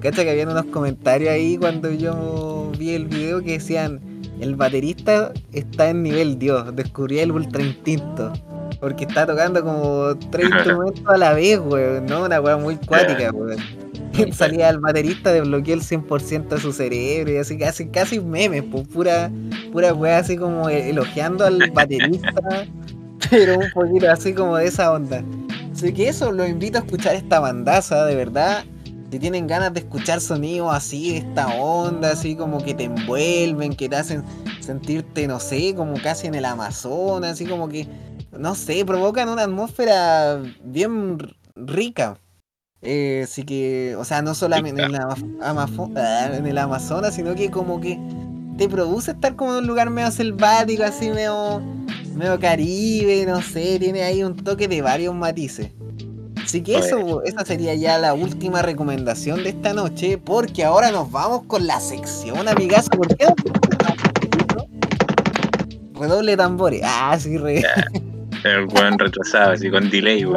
[0.00, 4.00] Cacha que habían unos comentarios ahí cuando yo vi el video que decían:
[4.40, 8.32] el baterista está en nivel Dios, descubrí el ultra instinto.
[8.80, 12.24] Porque está tocando como tres instrumentos a la vez, weón, ¿no?
[12.24, 13.58] Una weá muy cuática, weón.
[14.32, 18.86] Salía el baterista, desbloqueó el 100% de su cerebro y así casi, casi memes, pues
[18.88, 19.30] pura,
[19.72, 22.66] pura weá así como elogiando al baterista,
[23.30, 25.22] pero un poquito así como de esa onda.
[25.72, 28.64] Así que eso, los invito a escuchar esta bandaza, de verdad.
[29.10, 33.88] Si tienen ganas de escuchar sonidos así, esta onda, así como que te envuelven, que
[33.88, 34.24] te hacen
[34.60, 37.86] sentirte, no sé, como casi en el Amazonas, así como que
[38.38, 41.18] no sé, provocan una atmósfera bien
[41.54, 42.18] rica.
[42.82, 47.50] Eh, así que, o sea, no solamente en, la, ah, en el Amazonas, sino que
[47.50, 47.98] como que
[48.58, 51.60] te produce estar como en un lugar medio selvático, así medio,
[52.14, 55.70] medio caribe, no sé, tiene ahí un toque de varios matices.
[56.42, 61.10] Así que eso, esa sería ya la última recomendación de esta noche, porque ahora nos
[61.10, 62.88] vamos con la sección, amigas.
[62.88, 63.26] ¿Por qué?
[65.94, 66.82] Redoble tambores.
[66.84, 67.64] Ah, sí, re.
[68.46, 70.36] El buen retrasado, así con delay, uh.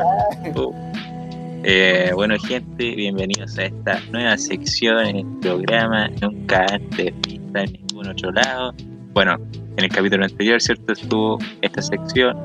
[1.64, 6.10] eh, bueno, gente, bienvenidos a esta nueva sección en el programa.
[6.20, 8.74] Nunca antes vista en ningún otro lado.
[9.14, 9.38] Bueno,
[9.78, 10.94] en el capítulo anterior, ¿cierto?
[10.94, 12.36] Estuvo esta sección.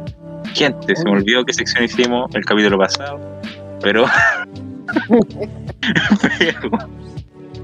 [0.52, 3.18] Gente, se me olvidó qué sección hicimos el capítulo pasado,
[3.80, 4.04] pero.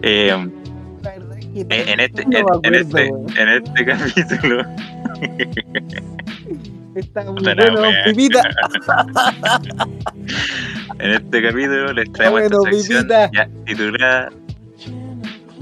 [0.03, 4.65] Eh, en este, en, este, en este capítulo
[7.01, 8.43] Está muy bueno, pipita.
[10.99, 14.31] en este capítulo les traemos esta sección ya titulada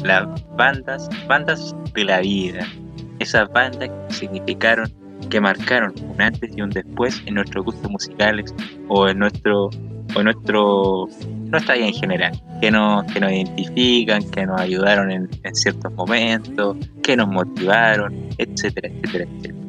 [0.02, 0.26] Las
[0.56, 2.66] bandas, bandas de la vida.
[3.20, 4.92] Esas bandas que significaron
[5.30, 8.54] que marcaron un antes y un después en nuestros gustos musicales
[8.88, 9.70] o en nuestro
[10.14, 11.08] o nuestro
[11.50, 16.76] nuestra vida en general, que nos, que nos identifican, que nos ayudaron en, ciertos momentos,
[17.02, 19.67] que nos motivaron, etcétera, etcétera, etcétera.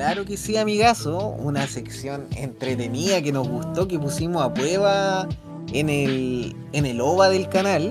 [0.00, 5.28] Claro que sí, amigazo, una sección entretenida que nos gustó, que pusimos a prueba
[5.74, 7.90] en el, en el OVA del canal.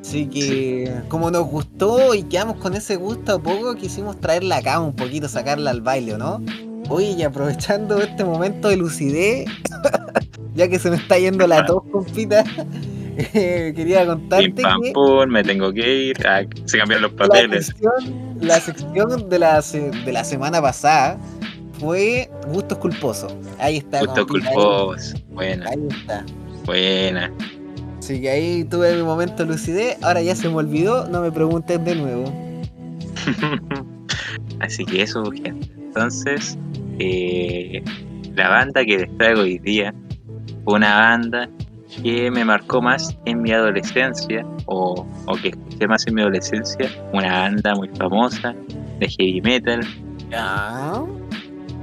[0.00, 4.80] Así que, como nos gustó y quedamos con ese gusto a poco, quisimos traerla acá
[4.80, 6.42] un poquito, sacarla al baile, ¿no?
[6.88, 9.46] Oye, y aprovechando este momento de lucidez,
[10.54, 12.42] ya que se me está yendo la tos, compita,
[13.18, 15.26] eh, quería contarte que...
[15.28, 17.74] me tengo que ir, ah, se cambiaron los papeles.
[17.82, 21.18] La sección, de, la, de la semana pasada
[21.78, 23.34] fue Gustos Culposos.
[23.58, 24.00] Ahí está.
[24.00, 25.68] Gustos Culposos, buena.
[25.70, 26.24] Ahí está.
[26.64, 27.32] Buena.
[27.98, 31.32] Así que ahí tuve mi momento de lucidez, ahora ya se me olvidó, no me
[31.32, 32.24] pregunten de nuevo.
[34.60, 35.70] Así que eso, gente.
[35.78, 36.58] Entonces,
[36.98, 37.82] eh,
[38.34, 39.94] la banda que les traigo hoy día
[40.66, 41.48] una banda
[42.02, 45.06] que me marcó más en mi adolescencia, o,
[45.40, 48.54] que escuché más en mi adolescencia, una banda muy famosa
[48.98, 49.80] de heavy metal.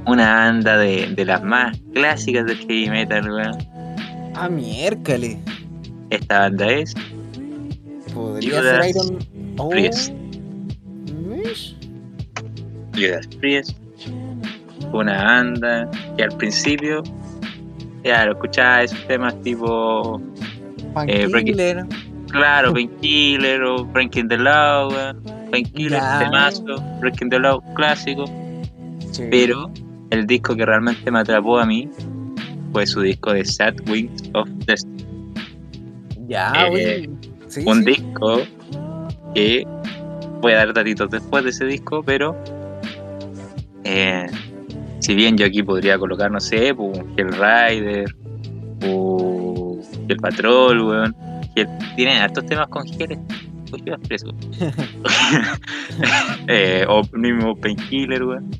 [0.05, 3.57] Una banda de, las más clásicas del heavy metal, weón.
[4.35, 5.37] Ah, miércoles.
[6.09, 6.93] Esta banda es.
[8.13, 9.19] Podría ser Iron
[9.57, 9.69] oh.
[9.69, 10.13] Priest.
[12.93, 13.77] Judas Priest.
[14.91, 17.03] Una banda que al principio
[18.03, 20.21] Claro, escuchaba esos temas tipo.
[21.07, 21.85] Eh, Painkiller.
[22.29, 24.91] claro, Painkiller o Breaking the Law,
[25.51, 26.63] Painkiller, temazo,
[26.99, 28.25] Breaking the Law clásico.
[29.29, 29.71] Pero
[30.09, 31.89] el disco que realmente me atrapó a mí
[32.71, 35.05] fue su disco de Sad Wings of Destiny.
[36.27, 37.09] Ya, eh,
[37.65, 38.41] un disco
[39.35, 39.67] que
[40.41, 42.35] voy a dar datitos después de ese disco, pero
[43.83, 44.27] eh,
[45.01, 48.15] si bien yo aquí podría colocar, no sé, pues, el Rider
[48.87, 51.15] o el Patrol, weón,
[51.95, 54.27] tienen hartos temas con pues yo preso.
[56.47, 58.51] eh, o mismo Painkiller, weón.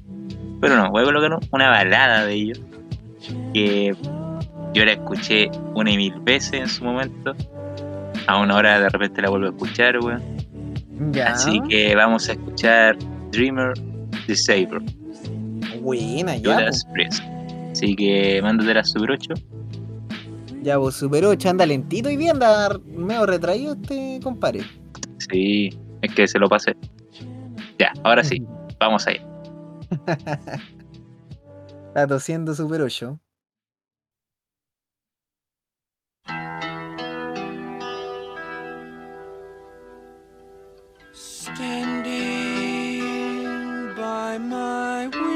[0.60, 2.62] Pero no, voy a colocar una balada de ellos
[3.54, 3.96] que
[4.74, 7.34] yo la escuché una y mil veces en su momento.
[8.28, 10.22] A una hora de repente la vuelvo a escuchar, weón.
[11.26, 12.98] Así que vamos a escuchar
[13.32, 13.74] Dreamer
[14.28, 15.01] Disabled.
[15.82, 16.70] Buena, ya.
[17.72, 19.34] Así que mándate la Super 8.
[20.62, 24.62] Ya, vos Super 8 anda lentito y bien, anda medio retraído este compadre.
[25.30, 25.70] Sí,
[26.02, 26.76] es que se lo pasé.
[27.80, 28.46] Ya, ahora sí,
[28.80, 29.20] vamos ahí.
[31.88, 33.20] Está tosiendo Super 8.
[41.14, 41.92] Standing
[43.96, 45.31] by my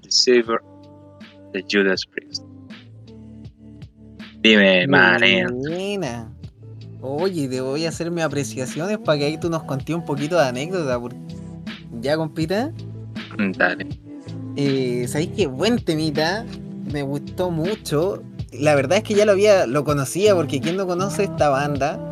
[0.00, 0.62] The Savior
[1.52, 2.44] de Judas Priest.
[4.40, 6.30] Dime, Buena.
[7.00, 10.36] Oye, te voy a hacer mis apreciaciones para que ahí tú nos conté un poquito
[10.36, 11.00] de anécdota.
[12.00, 12.72] ¿Ya, compita?
[13.56, 13.86] Dale.
[14.56, 16.44] Eh, ¿Sabéis qué buen temita?
[16.92, 18.22] Me gustó mucho.
[18.52, 22.10] La verdad es que ya lo había, lo conocía, porque quien no conoce esta banda,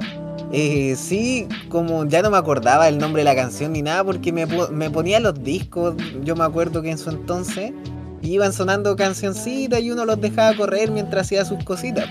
[0.55, 4.32] eh, sí, como ya no me acordaba el nombre de la canción ni nada, porque
[4.32, 4.46] me,
[4.90, 7.72] ponía los discos, yo me acuerdo que en su entonces
[8.20, 12.07] iban sonando cancioncitas y uno los dejaba correr mientras hacía sus cositas.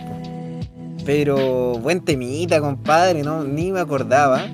[1.05, 4.47] Pero buen temita, compadre, no, ni me acordaba.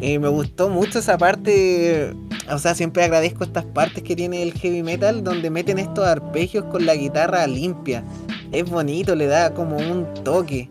[0.00, 2.12] Eh, me gustó mucho esa parte,
[2.50, 6.64] o sea, siempre agradezco estas partes que tiene el heavy metal donde meten estos arpegios
[6.64, 8.02] con la guitarra limpia.
[8.50, 10.68] Es bonito, le da como un toque.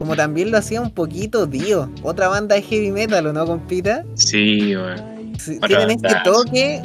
[0.00, 4.02] Como también lo hacía un poquito Dio, otra banda de heavy metal, ¿o no, compita?
[4.14, 4.96] Sí, bueno.
[5.66, 6.80] Tienen este toque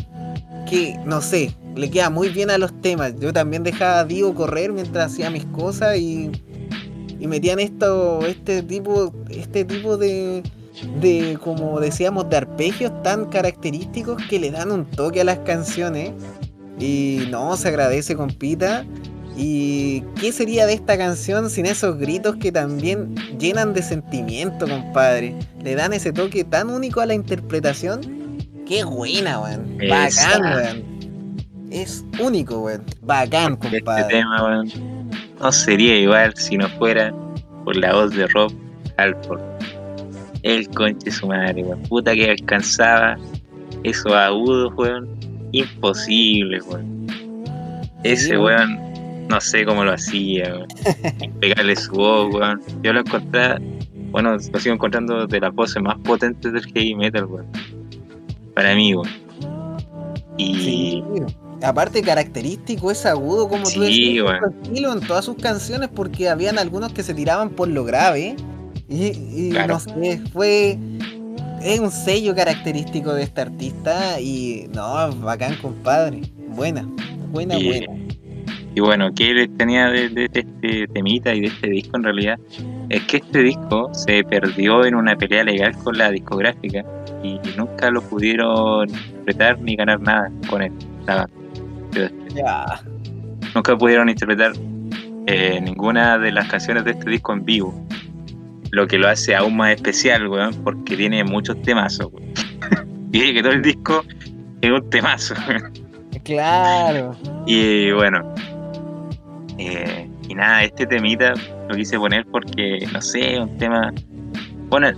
[0.69, 3.13] que, no sé, le queda muy bien a los temas.
[3.17, 6.29] Yo también dejaba a Dio correr mientras hacía mis cosas y,
[7.17, 10.43] y metían esto, este tipo, este tipo de,
[10.99, 16.11] de, como decíamos, de arpegios tan característicos que le dan un toque a las canciones.
[16.81, 18.85] Y no, se agradece, compita.
[19.37, 25.35] ¿Y qué sería de esta canción sin esos gritos que también llenan de sentimiento, compadre?
[25.61, 28.37] Le dan ese toque tan único a la interpretación.
[28.65, 29.77] Qué buena, weón.
[29.89, 30.95] Bacán, weón
[31.75, 32.83] es único, weón.
[33.01, 34.01] Bacán, este compadre.
[34.01, 34.71] Este tema, weón,
[35.39, 37.13] no sería igual si no fuera
[37.63, 38.51] por la voz de Rob
[38.97, 39.41] Halford.
[40.43, 41.81] El conche su madre, weón.
[41.83, 43.17] Puta que alcanzaba
[43.83, 45.09] esos agudos, weón.
[45.51, 47.07] Imposible, weón.
[48.03, 48.79] Ese weón,
[49.29, 50.65] no sé cómo lo hacía.
[51.39, 52.61] Pegarle su voz, weón.
[52.83, 53.57] Yo lo encontré,
[54.11, 57.47] bueno, lo sigo encontrando de las voces más potentes del heavy metal, weón.
[58.53, 59.09] Para mí, weón.
[60.37, 61.03] Y
[61.63, 66.91] aparte característico, es agudo como tú decías, estilo en todas sus canciones porque habían algunos
[66.91, 68.35] que se tiraban por lo grave
[68.87, 70.77] y, no sé, fue
[71.61, 76.87] es un sello característico de este artista y no, bacán compadre, buena,
[77.31, 78.04] buena, buena.
[78.75, 82.37] Y bueno, ¿qué tenía de, de, este temita y de este disco en realidad?
[82.89, 86.83] Es que este disco se perdió en una pelea legal con la discográfica
[87.23, 90.73] y nunca lo pudieron interpretar ni ganar nada con él.
[93.55, 94.51] Nunca pudieron interpretar
[95.27, 97.87] eh, ninguna de las canciones de este disco en vivo.
[98.71, 102.33] Lo que lo hace aún más especial, weón, porque tiene muchos temazos, weón.
[103.13, 104.03] y que todo el disco
[104.59, 105.33] es un temazo.
[106.25, 107.15] claro.
[107.45, 108.35] Y bueno.
[109.57, 111.33] Eh, y nada, este temita
[111.69, 113.93] lo quise poner porque, no sé, un tema.
[114.69, 114.91] Bueno,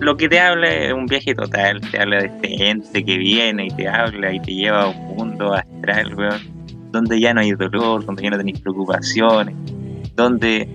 [0.00, 3.66] lo que te habla es un viaje total, te habla de este ente que viene
[3.66, 6.40] y te habla y te lleva a un mundo astral, weón,
[6.90, 9.54] donde ya no hay dolor, donde ya no tenéis preocupaciones,
[10.16, 10.68] donde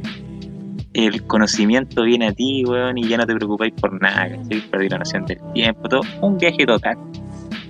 [0.93, 4.63] el conocimiento viene a ti, weón, y ya no te preocupáis por nada, ¿sí?
[4.71, 6.97] Perdí la noción del tiempo, todo, un viaje total.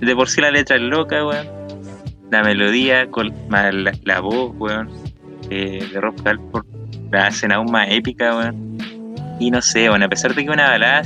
[0.00, 1.46] De por sí la letra es loca, weón,
[2.30, 4.88] la melodía, con la, voz, weón,
[5.50, 6.66] eh, de Rob Halford,
[7.10, 8.70] la hacen aún más épica, weón
[9.40, 11.02] y no sé, bueno, a pesar de que una balada,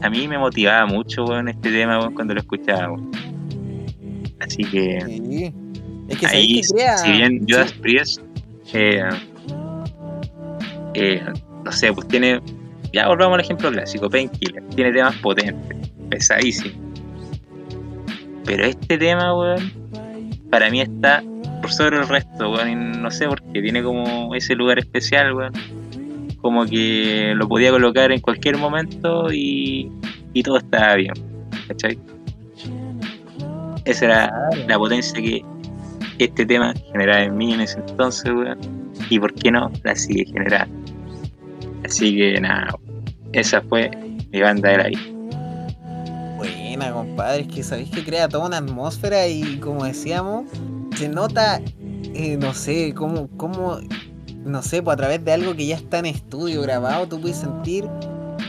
[0.00, 2.96] a mí me motivaba mucho, bueno, este tema, bueno, cuando lo escuchaba.
[4.40, 4.98] Así que...
[5.06, 5.54] Sí.
[6.08, 8.22] Es que ahí, si bien Judas Priest,
[8.72, 9.02] eh,
[10.94, 11.22] eh,
[11.64, 12.40] no sé, pues tiene...
[12.94, 14.62] Ya volvamos al ejemplo clásico, Painkiller.
[14.74, 15.76] Tiene temas potentes,
[16.08, 16.78] pesadísimos.
[18.46, 19.70] Pero este tema, weón,
[20.48, 21.22] para mí está
[21.72, 25.52] sobre el resto, weón, y no sé por qué, tiene como ese lugar especial, weón
[26.46, 29.90] como que lo podía colocar en cualquier momento y,
[30.44, 31.14] todo estaba bien.
[31.66, 31.98] ¿Cachai?
[33.84, 35.44] Esa era la potencia que
[36.18, 38.58] este tema generaba en mí en ese entonces, weón.
[39.10, 40.72] Y por qué no, la sigue generando.
[41.84, 42.76] Así que nada,
[43.32, 43.90] esa fue
[44.30, 45.00] mi banda de la vida.
[46.36, 50.44] Buena, compadre, es que sabéis que crea toda una atmósfera y como decíamos,
[50.96, 51.60] se nota,
[52.14, 53.78] eh, no sé, cómo, cómo
[54.44, 57.38] no sé, pues a través de algo que ya está en estudio grabado, tú puedes
[57.38, 57.88] sentir,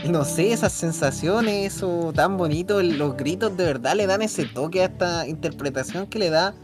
[0.08, 4.82] no sé, esas sensaciones, eso tan bonito, los gritos de verdad le dan ese toque
[4.82, 6.54] a esta interpretación que le da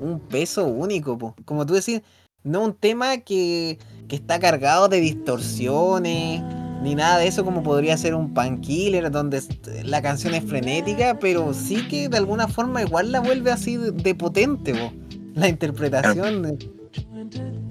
[0.00, 2.02] un peso único, como tú decís,
[2.42, 3.78] no un tema que,
[4.08, 6.42] que está cargado de distorsiones,
[6.82, 9.42] ni nada de eso como podría ser un Pankiller donde
[9.84, 14.14] la canción es frenética, pero sí que de alguna forma igual la vuelve así de,
[14.14, 14.92] potente, po.
[15.34, 16.58] La interpretación.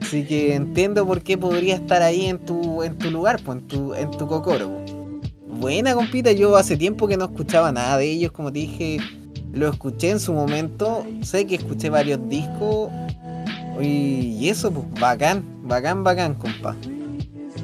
[0.01, 3.67] Así que entiendo por qué podría estar ahí en tu, en tu lugar, pues, en
[3.67, 4.69] tu, en tu cocoro.
[5.47, 8.99] Buena compita, yo hace tiempo que no escuchaba nada de ellos, como te dije,
[9.51, 12.91] lo escuché en su momento, sé que escuché varios discos
[13.81, 16.75] y, eso, pues bacán, bacán, bacán, compa.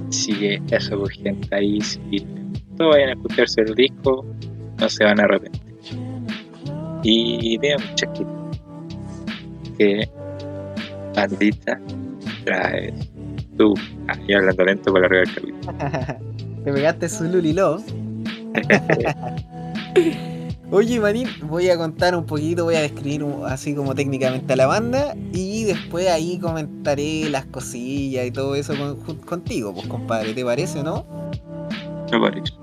[0.09, 1.99] Sí, eso, pues gente, ahí si
[2.77, 4.25] todos vayan a escucharse el disco,
[4.77, 5.61] no se van a arrepentir.
[7.03, 8.09] Y vean muchas
[9.78, 10.09] que
[11.15, 11.80] bandita
[12.43, 12.93] traes
[13.57, 13.73] tú,
[14.07, 15.73] ahí hablando lento por arriba del capítulo.
[16.63, 17.82] Te pegaste su lulilo.
[20.71, 24.65] Oye, Marín, voy a contar un poquito, voy a describir así como técnicamente a la
[24.65, 28.73] banda y después ahí comentaré las cosillas y todo eso
[29.26, 31.05] contigo, pues compadre, ¿te parece o no?
[32.11, 32.53] Me parece.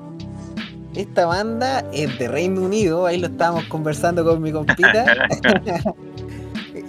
[0.97, 5.29] Esta banda es de Reino Unido, ahí lo estábamos conversando con mi compita.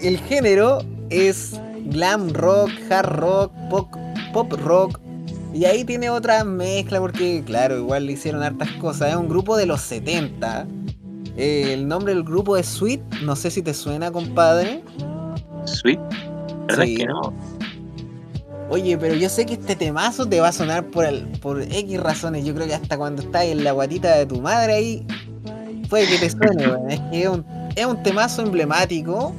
[0.04, 0.80] El género
[1.10, 3.88] es glam rock, hard rock, pop,
[4.34, 5.00] pop rock,
[5.54, 9.10] y ahí tiene otra mezcla porque, claro, igual le hicieron hartas cosas.
[9.10, 10.68] Es un grupo de los 70
[11.36, 13.02] eh, el nombre del grupo es Sweet.
[13.24, 14.84] No sé si te suena, compadre.
[15.66, 16.00] Sweet.
[16.68, 17.34] ¿Verdad que no?
[18.70, 22.00] Oye, pero yo sé que este temazo te va a sonar por, el, por X
[22.00, 22.46] razones.
[22.46, 25.08] Yo creo que hasta cuando estás en la guatita de tu madre ahí,
[25.90, 27.24] puede que te suene, Es que
[27.76, 29.34] es un, temazo emblemático.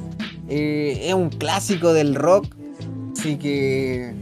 [0.49, 2.55] Eh, es un clásico del rock.
[3.17, 4.13] Así que.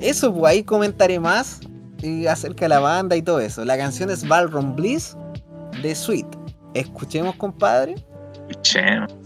[0.00, 1.60] Eso, pues ahí comentaré más
[2.02, 3.64] eh, acerca de la banda y todo eso.
[3.64, 5.16] La canción es Ballroom Bliss
[5.82, 6.26] de Sweet.
[6.74, 7.94] Escuchemos, compadre.
[8.48, 9.21] Escuchemos.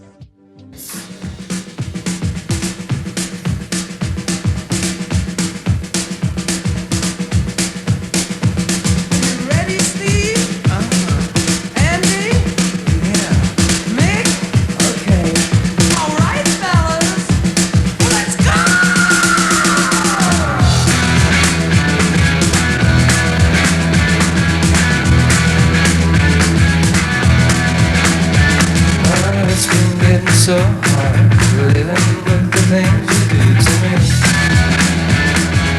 [30.47, 31.27] So hard
[31.75, 33.95] living with the things you do to me.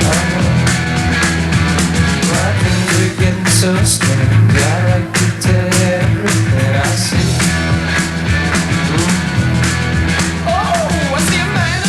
[0.05, 0.13] Oh,
[2.29, 4.53] why things are getting so strange?
[4.53, 7.29] I like to tell you everything I see.
[10.45, 11.89] Oh, I see a man in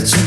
[0.00, 0.25] searching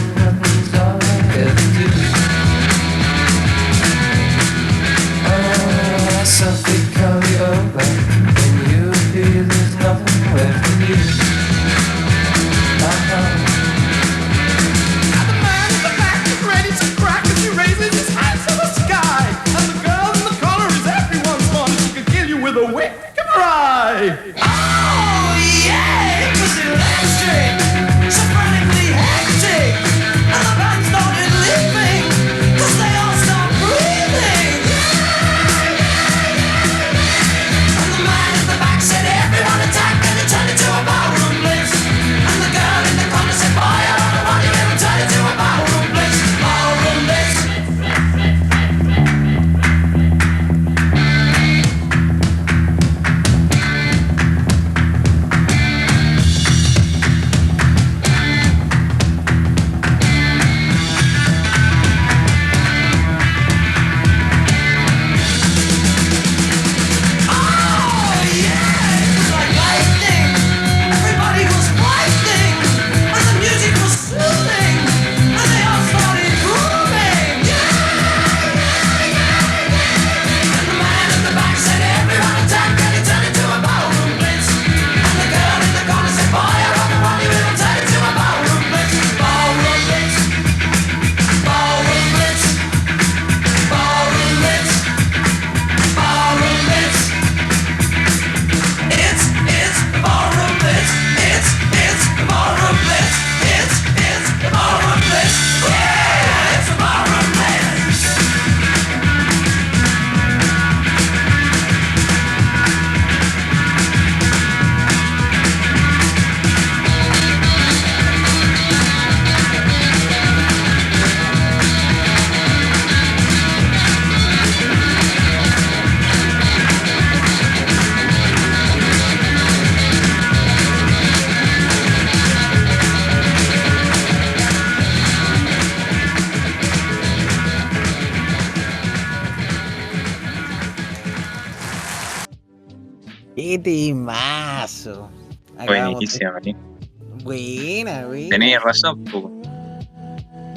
[147.24, 148.30] Buena, güey.
[148.30, 149.32] Tenías razón, poco.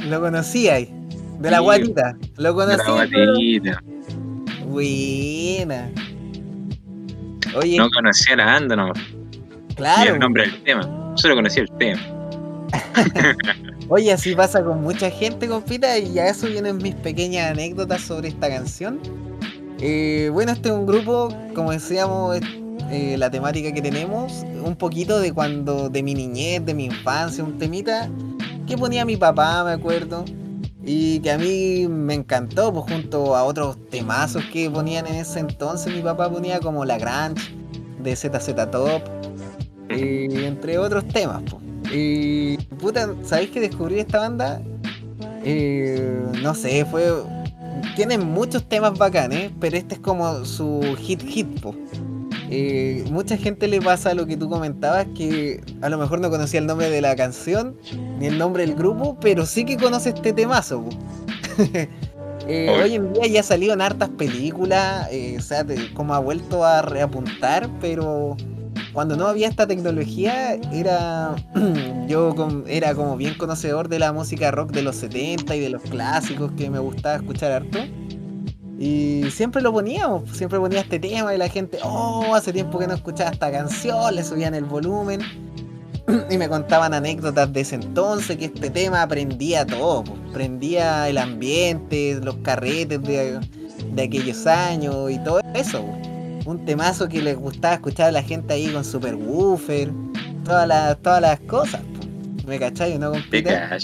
[0.09, 0.95] Lo conocía ahí.
[1.41, 2.17] De la guatita.
[2.37, 2.77] Lo conocí.
[2.77, 3.83] De la guatita.
[4.67, 5.91] Buena.
[7.55, 7.77] Oye.
[7.77, 8.93] No conocía la banda, no.
[9.75, 10.11] Claro.
[10.11, 11.13] Y el nombre del tema.
[11.17, 12.01] Solo conocía el tema.
[13.89, 18.29] Oye, así pasa con mucha gente, compita, y a eso vienen mis pequeñas anécdotas sobre
[18.29, 19.01] esta canción.
[19.81, 22.41] Eh, bueno, este es un grupo, como decíamos,
[22.93, 27.43] eh, la temática que tenemos, un poquito de cuando, de mi niñez, de mi infancia,
[27.43, 28.11] un temita
[28.67, 30.27] que ponía mi papá, me acuerdo,
[30.85, 35.41] y que a mí me encantó, pues junto a otros temazos que ponían en ese
[35.41, 37.55] entonces, mi papá ponía como La Grange,
[38.03, 39.03] de ZZ Top,
[39.89, 41.63] entre otros temas, pues.
[41.95, 44.61] Y puta, ¿sabéis que descubrí esta banda?
[46.43, 47.11] No sé, fue.
[47.97, 51.75] Tienen muchos temas bacanes, pero este es como su hit hit, po.
[52.55, 56.61] Eh, mucha gente le pasa lo que tú comentabas, que a lo mejor no conocía
[56.61, 57.79] el nombre de la canción,
[58.19, 60.85] ni el nombre del grupo, pero sí que conoce este temazo.
[62.47, 66.19] eh, hoy en día ya ha salido en hartas películas, eh, o sea, como ha
[66.19, 68.37] vuelto a reapuntar, pero
[68.93, 71.35] cuando no había esta tecnología, era
[72.07, 72.35] yo
[72.67, 76.53] era como bien conocedor de la música rock de los 70 y de los clásicos
[76.59, 77.79] que me gustaba escuchar harto.
[78.83, 82.89] Y siempre lo poníamos, siempre ponía este tema y la gente, oh, hace tiempo que
[82.89, 85.21] no escuchaba esta canción, le subían el volumen
[86.31, 90.03] y me contaban anécdotas de ese entonces, que este tema prendía todo,
[90.33, 93.39] prendía el ambiente, los carretes de,
[93.93, 95.85] de aquellos años y todo eso
[96.45, 99.93] un temazo que les gustaba escuchar a la gente ahí con super woofer,
[100.45, 101.81] todas las, todas las cosas.
[102.49, 102.99] ¿Me cachai?
[102.99, 103.79] ¿No, compita?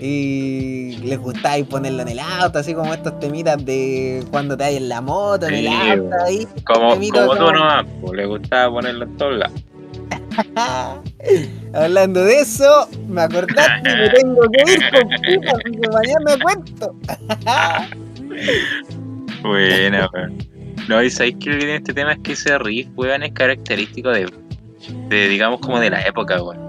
[0.00, 4.64] Y les gustaba ir ponerlo en el auto, así como estos temitas de cuando te
[4.64, 6.46] hay en la moto, en el auto, ahí.
[6.64, 9.64] Como, como tú no, pues, le gustaba ponerlo en todos lados.
[11.74, 16.94] Hablando de eso, me acordaste que me tengo que ir, compita, porque mañana cuento.
[19.42, 20.38] Buena, weón.
[20.88, 23.32] No, y sabéis que lo que tiene este tema es que ese riff, weón, es
[23.32, 24.30] característico de,
[25.08, 26.63] de digamos, como de la época, weón.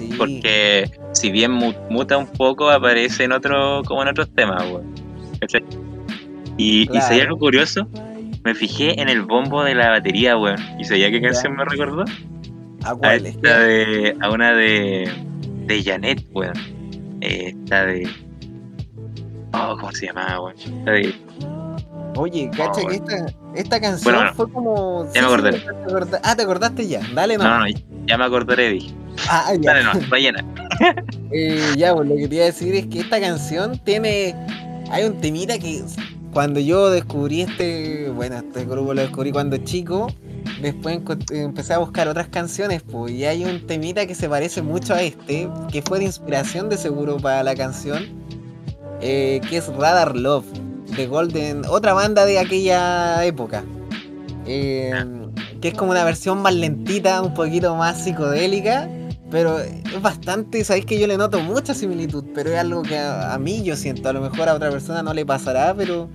[0.00, 0.14] Sí.
[0.16, 4.94] Porque si bien muta un poco, aparece en otro, como en otros temas, weón.
[6.56, 7.86] Y, y sabía algo curioso,
[8.44, 10.58] me fijé en el bombo de la batería, weón.
[10.78, 12.04] ¿Y sabía qué canción me recordó?
[12.84, 13.26] ¿A cuál?
[13.44, 15.10] A, de, a una de,
[15.66, 16.54] de Janet, weón.
[17.20, 18.08] Esta de...
[19.52, 20.56] Oh, ¿cómo se llamaba, weón?
[20.58, 21.14] Esta de
[22.16, 25.06] Oye, cacha que esta, esta canción fue como.
[25.14, 25.62] Ya me acordé.
[26.22, 27.00] ah, te acordaste ya.
[27.14, 27.44] Dale, no.
[27.44, 27.66] No, no,
[28.06, 28.94] ya me acordaré, dije.
[29.28, 29.74] Ah, ya.
[29.74, 30.44] Dale, no, ballena.
[31.32, 34.34] eh, ya, pues lo que quería decir es que esta canción tiene.
[34.90, 35.82] Hay un temita que
[36.32, 38.10] cuando yo descubrí este.
[38.10, 40.08] Bueno, este grupo lo descubrí cuando chico.
[40.60, 41.00] Después
[41.30, 45.02] empecé a buscar otras canciones, pues, y hay un temita que se parece mucho a
[45.02, 48.04] este, que fue de inspiración de seguro para la canción,
[49.00, 50.44] eh, que es Radar Love
[50.96, 53.64] de Golden, otra banda de aquella época.
[54.46, 54.92] Eh,
[55.60, 58.88] que es como una versión más lentita, un poquito más psicodélica,
[59.30, 63.36] pero es bastante, sabéis que yo le noto mucha similitud, pero es algo que a,
[63.38, 66.08] mí yo siento, a lo mejor a otra persona no le pasará, pero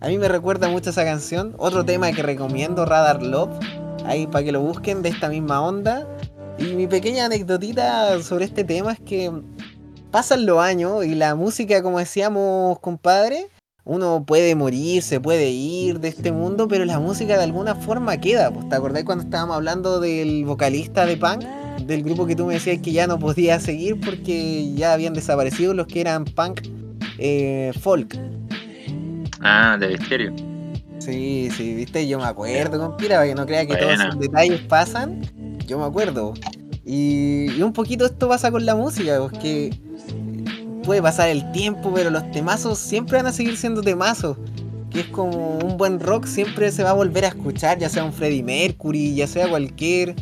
[0.00, 1.54] a mí me recuerda mucho esa canción.
[1.58, 3.58] Otro tema que recomiendo, Radar Love,
[4.04, 6.06] ahí para que lo busquen de esta misma onda.
[6.58, 9.32] Y mi pequeña anecdotita sobre este tema es que
[10.10, 13.48] pasan los años y la música, como decíamos, compadre,
[13.84, 18.18] uno puede morir, se puede ir de este mundo, pero la música de alguna forma
[18.18, 18.50] queda.
[18.50, 21.44] Pues, ¿Te acordás cuando estábamos hablando del vocalista de punk?
[21.86, 25.74] Del grupo que tú me decías que ya no podía seguir porque ya habían desaparecido
[25.74, 26.62] los que eran punk
[27.18, 28.18] eh, folk.
[29.40, 30.34] Ah, de misterio.
[30.98, 34.60] Sí, sí, viste, yo me acuerdo, compira, para que no crea que todos esos detalles
[34.60, 35.22] pasan.
[35.66, 36.34] Yo me acuerdo.
[36.84, 39.70] Y, y, un poquito esto pasa con la música, porque
[40.84, 44.36] puede pasar el tiempo, pero los temazos siempre van a seguir siendo temazos.
[44.90, 48.04] Que es como un buen rock, siempre se va a volver a escuchar, ya sea
[48.04, 50.16] un Freddie Mercury, ya sea cualquier,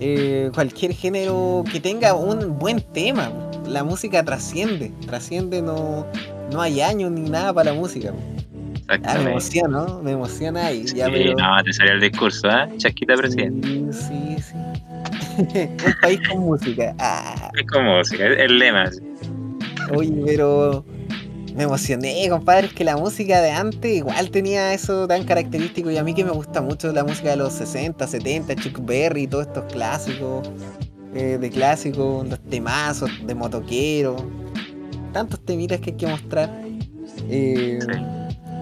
[0.00, 3.30] eh, cualquier género que tenga un buen tema.
[3.66, 6.06] La música trasciende, trasciende, no,
[6.52, 8.12] no hay años ni nada para la música.
[8.88, 10.02] Ah, me emociona, ¿no?
[10.02, 11.34] Me emociona y ya pero...
[11.34, 12.68] no, te salió el discurso, ¿eh?
[12.76, 13.92] Chasquita presidente.
[13.92, 14.54] Sí, sí.
[15.86, 16.94] un país con música.
[16.98, 17.50] Ah.
[17.58, 18.90] Es con música, el lema.
[19.94, 20.84] Oye, pero
[21.54, 25.96] me emocioné, compadre, es que la música de antes igual tenía eso tan característico y
[25.96, 29.46] a mí que me gusta mucho la música de los 60, 70, Chuck Berry, todos
[29.46, 30.50] estos clásicos,
[31.14, 34.16] eh, de clásicos, los temazos de motoquero,
[35.12, 36.50] tantos temitas que hay que mostrar.
[37.30, 37.78] Eh,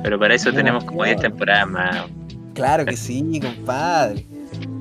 [0.03, 2.05] Pero para eso tenemos como 10 temporadas más.
[2.53, 4.27] Claro que sí, compadre.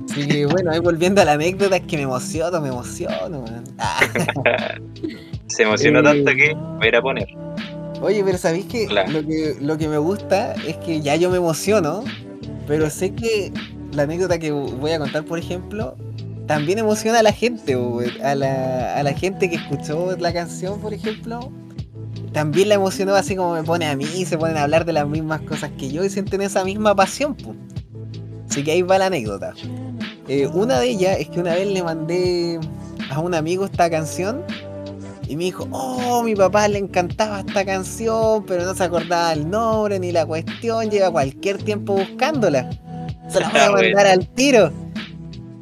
[0.09, 3.45] Así que bueno, ahí volviendo a la anécdota, es que me emociono, me emociono,
[5.47, 7.27] Se emocionó tanto que voy a ir a poner.
[8.01, 11.37] Oye, pero ¿sabéis que, lo que lo que me gusta es que ya yo me
[11.37, 12.03] emociono,
[12.67, 13.53] pero sé que
[13.93, 15.95] la anécdota que voy a contar, por ejemplo,
[16.47, 17.77] también emociona a la gente,
[18.23, 21.51] a la, a la gente que escuchó la canción, por ejemplo.
[22.33, 25.07] También la emocionó así como me pone a mí, se ponen a hablar de las
[25.07, 27.35] mismas cosas que yo y sienten esa misma pasión.
[27.35, 27.57] Pues.
[28.49, 29.53] Así que ahí va la anécdota.
[30.27, 32.59] Eh, una de ellas es que una vez le mandé
[33.09, 34.43] a un amigo esta canción
[35.31, 39.49] y me dijo, oh, mi papá le encantaba esta canción, pero no se acordaba el
[39.49, 42.69] nombre ni la cuestión, lleva cualquier tiempo buscándola.
[43.29, 44.73] Se la voy a mandar al tiro.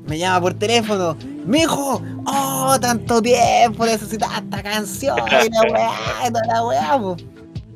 [0.08, 1.16] Me llama por teléfono,
[1.46, 7.18] mijo, oh, tanto tiempo necesitaba esta canción y la weá, y toda la weá,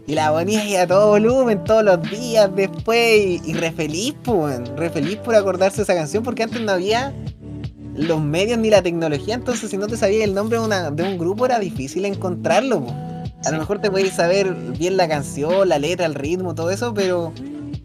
[0.08, 4.68] Y la ponía ahí a todo volumen todos los días después y, re feliz, pues,
[4.70, 7.14] re feliz por acordarse de esa canción porque antes no había
[7.96, 11.46] los medios ni la tecnología, entonces si no te sabías el nombre de, un grupo
[11.46, 12.86] era difícil encontrarlo.
[13.46, 16.94] A lo mejor te podías saber bien la canción, la letra, el ritmo, todo eso,
[16.94, 17.34] pero,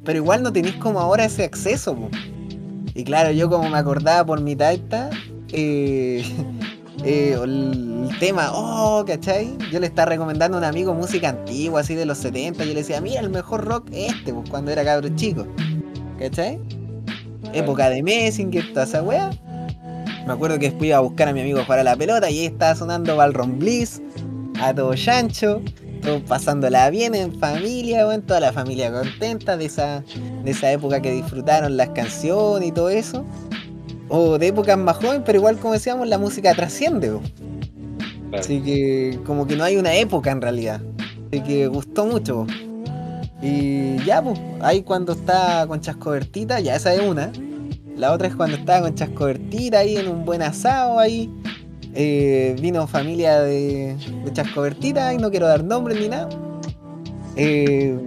[0.04, 1.96] pero igual no tenéis como ahora ese acceso.
[2.94, 5.10] Y claro, yo como me acordaba por mi taita,
[5.52, 6.24] eh,
[7.04, 9.56] eh, el tema, oh, ¿cachai?
[9.70, 12.80] Yo le estaba recomendando a un amigo música antigua, así de los 70, yo le
[12.80, 15.46] decía, mira, el mejor rock es este, pues cuando era cabro chico,
[16.18, 16.58] ¿cachai?
[17.52, 19.30] Época de Messenger, toda esa wea.
[20.28, 22.40] Me acuerdo que iba a buscar a mi amigo a jugar a la pelota y
[22.40, 24.02] ahí estaba sonando Balron Bliss,
[24.60, 25.62] a todo chancho,
[26.02, 30.04] todo pasándola bien en familia, bueno, toda la familia contenta de esa,
[30.44, 33.24] de esa época que disfrutaron las canciones y todo eso.
[34.10, 37.18] O de épocas más jóvenes, pero igual como decíamos, la música trasciende.
[38.38, 40.82] Así que como que no hay una época en realidad.
[41.28, 42.46] Así que gustó mucho.
[43.40, 47.32] Y ya, pues, ahí cuando está con Chascobertita, ya esa es una.
[47.98, 51.28] La otra es cuando estaba con Chascobertita ahí en un buen asado ahí.
[51.94, 53.96] Eh, vino familia de,
[54.32, 56.28] Chascobertita y no quiero dar nombres ni nada.
[57.34, 57.98] Eh,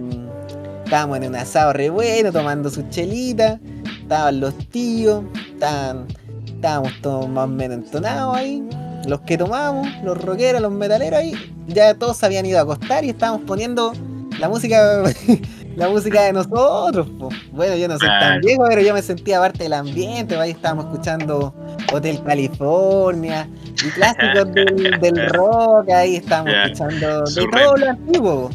[0.84, 3.60] estábamos en un asado re bueno, tomando su chelita.
[4.00, 6.06] Estaban los tíos, estaban,
[6.46, 8.66] estábamos todos más o menos entonados ahí.
[9.06, 11.34] Los que tomamos, los rockeros, los metaleros ahí,
[11.66, 13.92] ya todos habían ido a acostar y estábamos poniendo
[14.38, 15.02] la música
[15.76, 17.08] la música de nosotros.
[17.52, 20.36] Bueno, yo no soy tan viejo, pero yo me sentía parte del ambiente.
[20.36, 21.54] Ahí estábamos escuchando
[21.92, 23.48] Hotel California
[23.84, 24.52] y clásicos
[25.00, 25.90] del, rock.
[25.90, 28.50] Ahí estábamos escuchando de todo lo antiguo.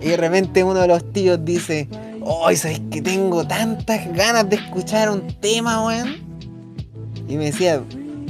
[0.00, 1.88] Y de repente uno de los tíos dice:
[2.22, 6.16] Hoy sabes que tengo tantas ganas de escuchar un tema, weón.
[7.28, 7.80] Y me decía,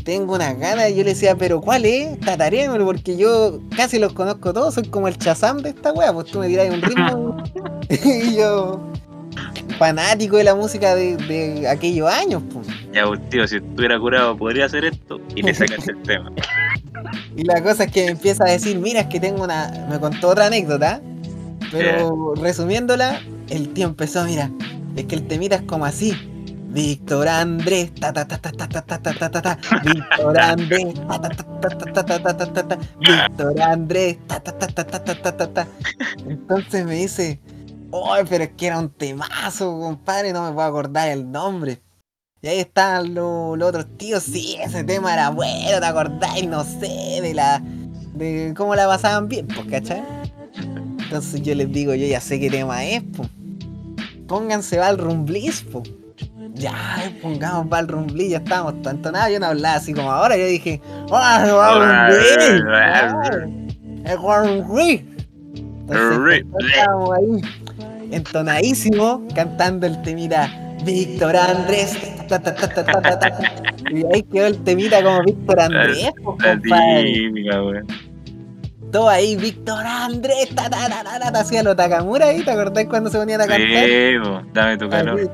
[0.03, 0.91] tengo unas ganas.
[0.91, 2.19] Y yo le decía, pero ¿cuál es?
[2.21, 4.75] Tatarémoslo, porque yo casi los conozco todos.
[4.75, 6.13] Soy como el chazam de esta wea.
[6.13, 7.37] Pues tú me dirás un ritmo.
[7.89, 8.81] y yo,
[9.79, 12.43] fanático de la música de, aquellos años.
[12.53, 12.67] Pues.
[12.93, 15.21] Ya, pues, tío, si estuviera curado, podría hacer esto.
[15.35, 16.31] Y le sacaste el tema.
[17.37, 19.87] Y la cosa es que me empieza a decir, mira, es que tengo una.
[19.91, 21.01] Me contó otra anécdota.
[21.71, 24.51] Pero resumiéndola, el tío empezó, mira,
[24.95, 26.15] es que el temita es como así.
[26.73, 31.21] Víctor Andrés, ta ta ta ta ta ta ta ta ta ta Víctor Andrés, ta
[31.21, 35.15] ta ta ta ta ta ta ta ta Víctor Andrés, ta ta ta ta ta
[35.15, 35.69] ta ta ta
[36.27, 37.41] Entonces me dice,
[37.93, 40.33] ¡ay, pero es que era un temazo, compadre!
[40.33, 41.83] No me puedo acordar el nombre.
[42.41, 46.49] Y ahí están los, otros tíos, sí, ese tema era bueno, ¿te acordáis?
[46.49, 47.63] No sé, de la.
[48.15, 50.03] de cómo la pasaban bien, pues, ¿cachai?
[51.05, 53.29] Entonces yo les digo, yo ya sé qué tema es, pues.
[54.27, 55.91] Pónganse al Bliss, pues
[56.63, 60.47] ya, pongamos Ballroom Bleed, ya estábamos tanto nada, yo no hablaba así como ahora, yo
[60.47, 62.13] dije, ¡Ah, Ballroom
[64.05, 65.03] ¡Es Ballroom
[65.89, 67.41] Entonces, estábamos ahí,
[68.13, 70.49] entonadísimo, cantando el temita
[70.85, 71.99] Víctor Andrés,
[73.91, 77.83] y ahí quedó el temita como Víctor Andrés, compadre.
[78.93, 83.11] Todo ahí, Víctor Andrés, ta, ta, ta, ta, hacía los Takamura ahí, ¿te acordás cuando
[83.11, 83.85] se ponían a cantar?
[83.85, 84.15] Sí,
[84.53, 85.31] dame tu calor.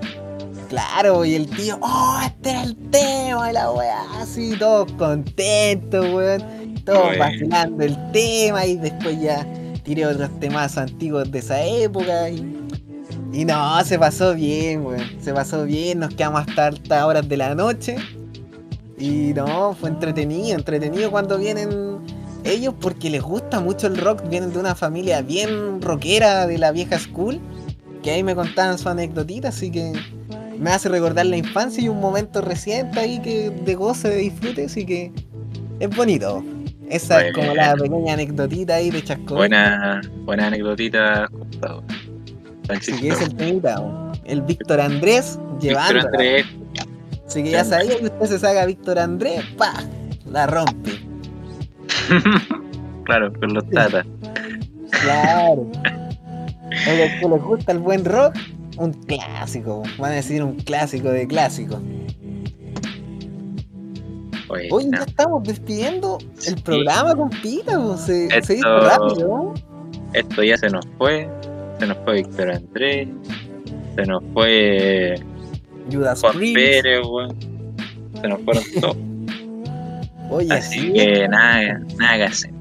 [0.69, 6.05] Claro, y el tío, oh, este era el tema, y la weá, así, todos contentos,
[6.13, 9.47] weón, todos vacilando el tema, y después ya
[9.83, 12.69] tiré otros temas antiguos de esa época, y,
[13.33, 17.37] y no, se pasó bien, weón, se pasó bien, nos quedamos hasta altas horas de
[17.39, 17.97] la noche,
[18.99, 21.99] y no, fue entretenido, entretenido cuando vienen
[22.45, 26.73] ellos, porque les gusta mucho el rock, vienen de una familia bien rockera de la
[26.73, 27.41] vieja school,
[28.03, 29.95] que ahí me contaban su anécdotita, así que
[30.59, 34.65] me hace recordar la infancia y un momento reciente ahí que de goce, de disfrute,
[34.65, 35.13] así que
[35.81, 36.45] es bonito.
[36.91, 39.35] Esa es como la pequeña anecdotita ahí de Chasco.
[39.35, 41.29] Buena, buena anecdotita,
[42.69, 43.83] Así que es el temita,
[44.25, 45.95] el Víctor Andrés llevando.
[45.95, 46.47] Víctor Andrés.
[47.27, 49.75] Así que ya sabía que usted se saca Víctor Andrés, pa,
[50.31, 50.93] la rompe.
[53.05, 54.07] claro, con los tatas.
[55.03, 55.71] Claro.
[56.87, 58.35] O los que les gusta el buen rock,
[58.79, 59.83] un clásico.
[59.99, 61.81] Van a decir un clásico de clásicos.
[64.71, 69.53] Hoy ya estamos despidiendo el programa, compita, se, se hizo rápido.
[70.15, 71.29] Esto ya se nos fue.
[71.79, 73.09] Se nos fue Víctor Andrés.
[73.95, 75.17] Se nos fue.
[75.93, 77.01] Judas Juan Pérez,
[78.21, 78.97] Se nos fueron todos.
[80.31, 82.53] Oye, Así que nada, nada que hacer,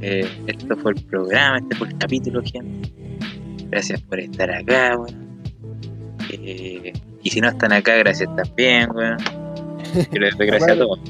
[0.00, 2.92] eh, esto fue el programa, este fue el capítulo, gente.
[3.74, 5.50] Gracias por estar acá, weón.
[6.30, 6.92] Eh,
[7.24, 9.16] y si no están acá, gracias también, weón.
[10.12, 11.00] gracias a todos.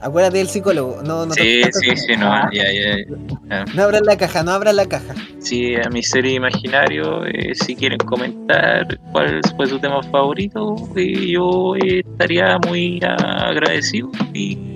[0.00, 1.02] Acuérdate del psicólogo.
[1.02, 4.86] No, no sí, sí, sí, no, ya, ya, No abran la caja, no abran la
[4.86, 5.14] caja.
[5.38, 11.26] Sí, a mi ser imaginario, eh, si quieren comentar cuál fue su tema favorito, eh,
[11.26, 14.73] yo estaría muy agradecido y.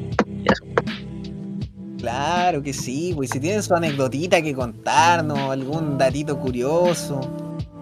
[1.98, 7.20] Claro que sí, pues si tienen su anecdotita que contarnos, algún datito curioso,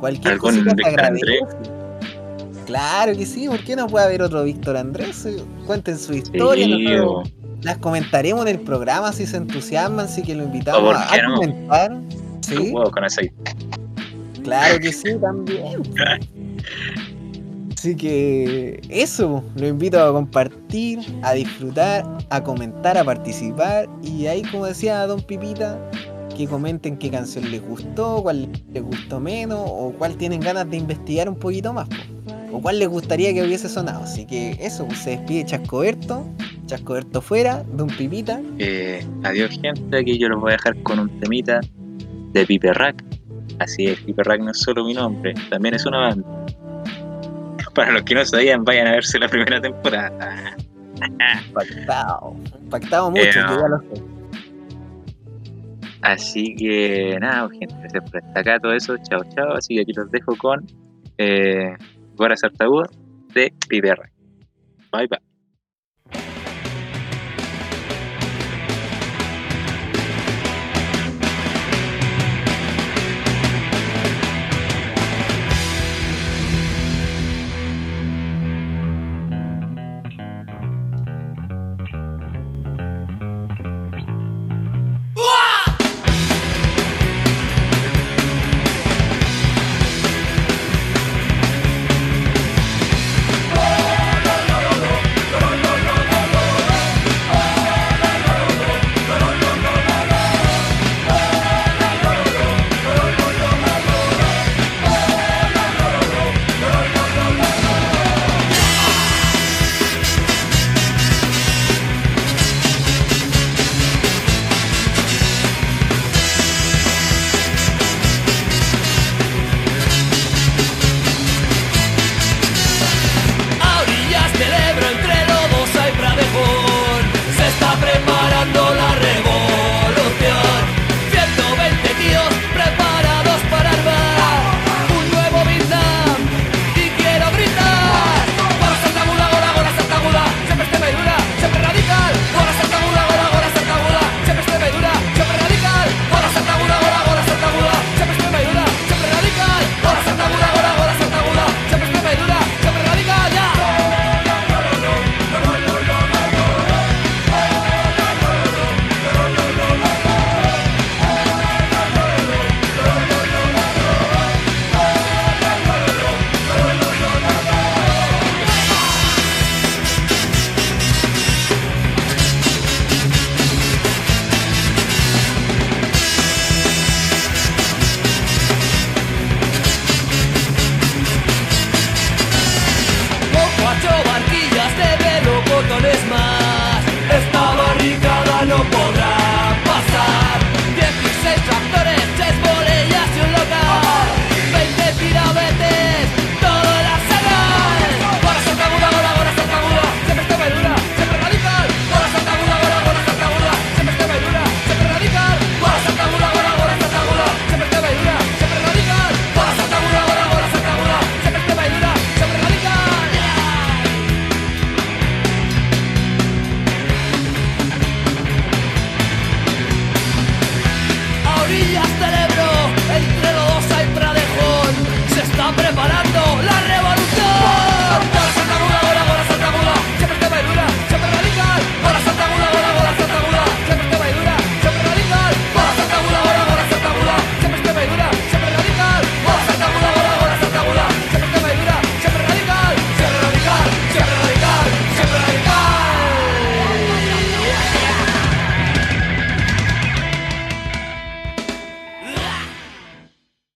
[0.01, 1.41] cualquier que agradece.
[2.65, 5.29] Claro que sí, ¿por qué no puede haber otro Víctor Andrés?
[5.67, 6.67] Cuenten su historia,
[7.63, 12.01] las comentaremos en el programa si se entusiasman, si que lo invitamos a, comentar.
[12.41, 12.73] ¿Sí?
[12.73, 12.93] con
[14.43, 15.83] Claro que sí, también.
[17.87, 23.89] Así que eso, lo invito a compartir, a disfrutar, a comentar, a participar.
[24.03, 25.79] Y ahí, como decía Don Pipita,
[26.37, 30.79] que comenten qué canción les gustó, cuál les gustó menos, o cuál tienen ganas de
[30.79, 31.89] investigar un poquito más
[32.53, 34.03] o cuál les gustaría que hubiese sonado.
[34.03, 36.27] Así que eso, se despide Chascoberto,
[36.67, 38.43] Chascoberto fuera, de un pipita.
[38.59, 41.61] Eh, adiós gente, aquí yo los voy a dejar con un temita
[42.33, 43.05] de Pipe Rack.
[43.61, 46.47] Así es, Pipe Rack no es solo mi nombre, también es una banda.
[47.77, 50.57] Para los que no sabían, vayan a verse la primera temporada.
[51.53, 52.35] Pactado,
[52.71, 54.03] pactado mucho, yo ya lo sé.
[56.01, 59.53] Así que nada, gente, gracias por estar acá, todo eso, chao, chao.
[59.53, 60.65] Así que aquí los dejo con
[61.19, 61.77] eh,
[62.15, 62.89] Gora Sartaúa
[63.35, 64.11] de Piperra.
[64.91, 65.26] Bye bye.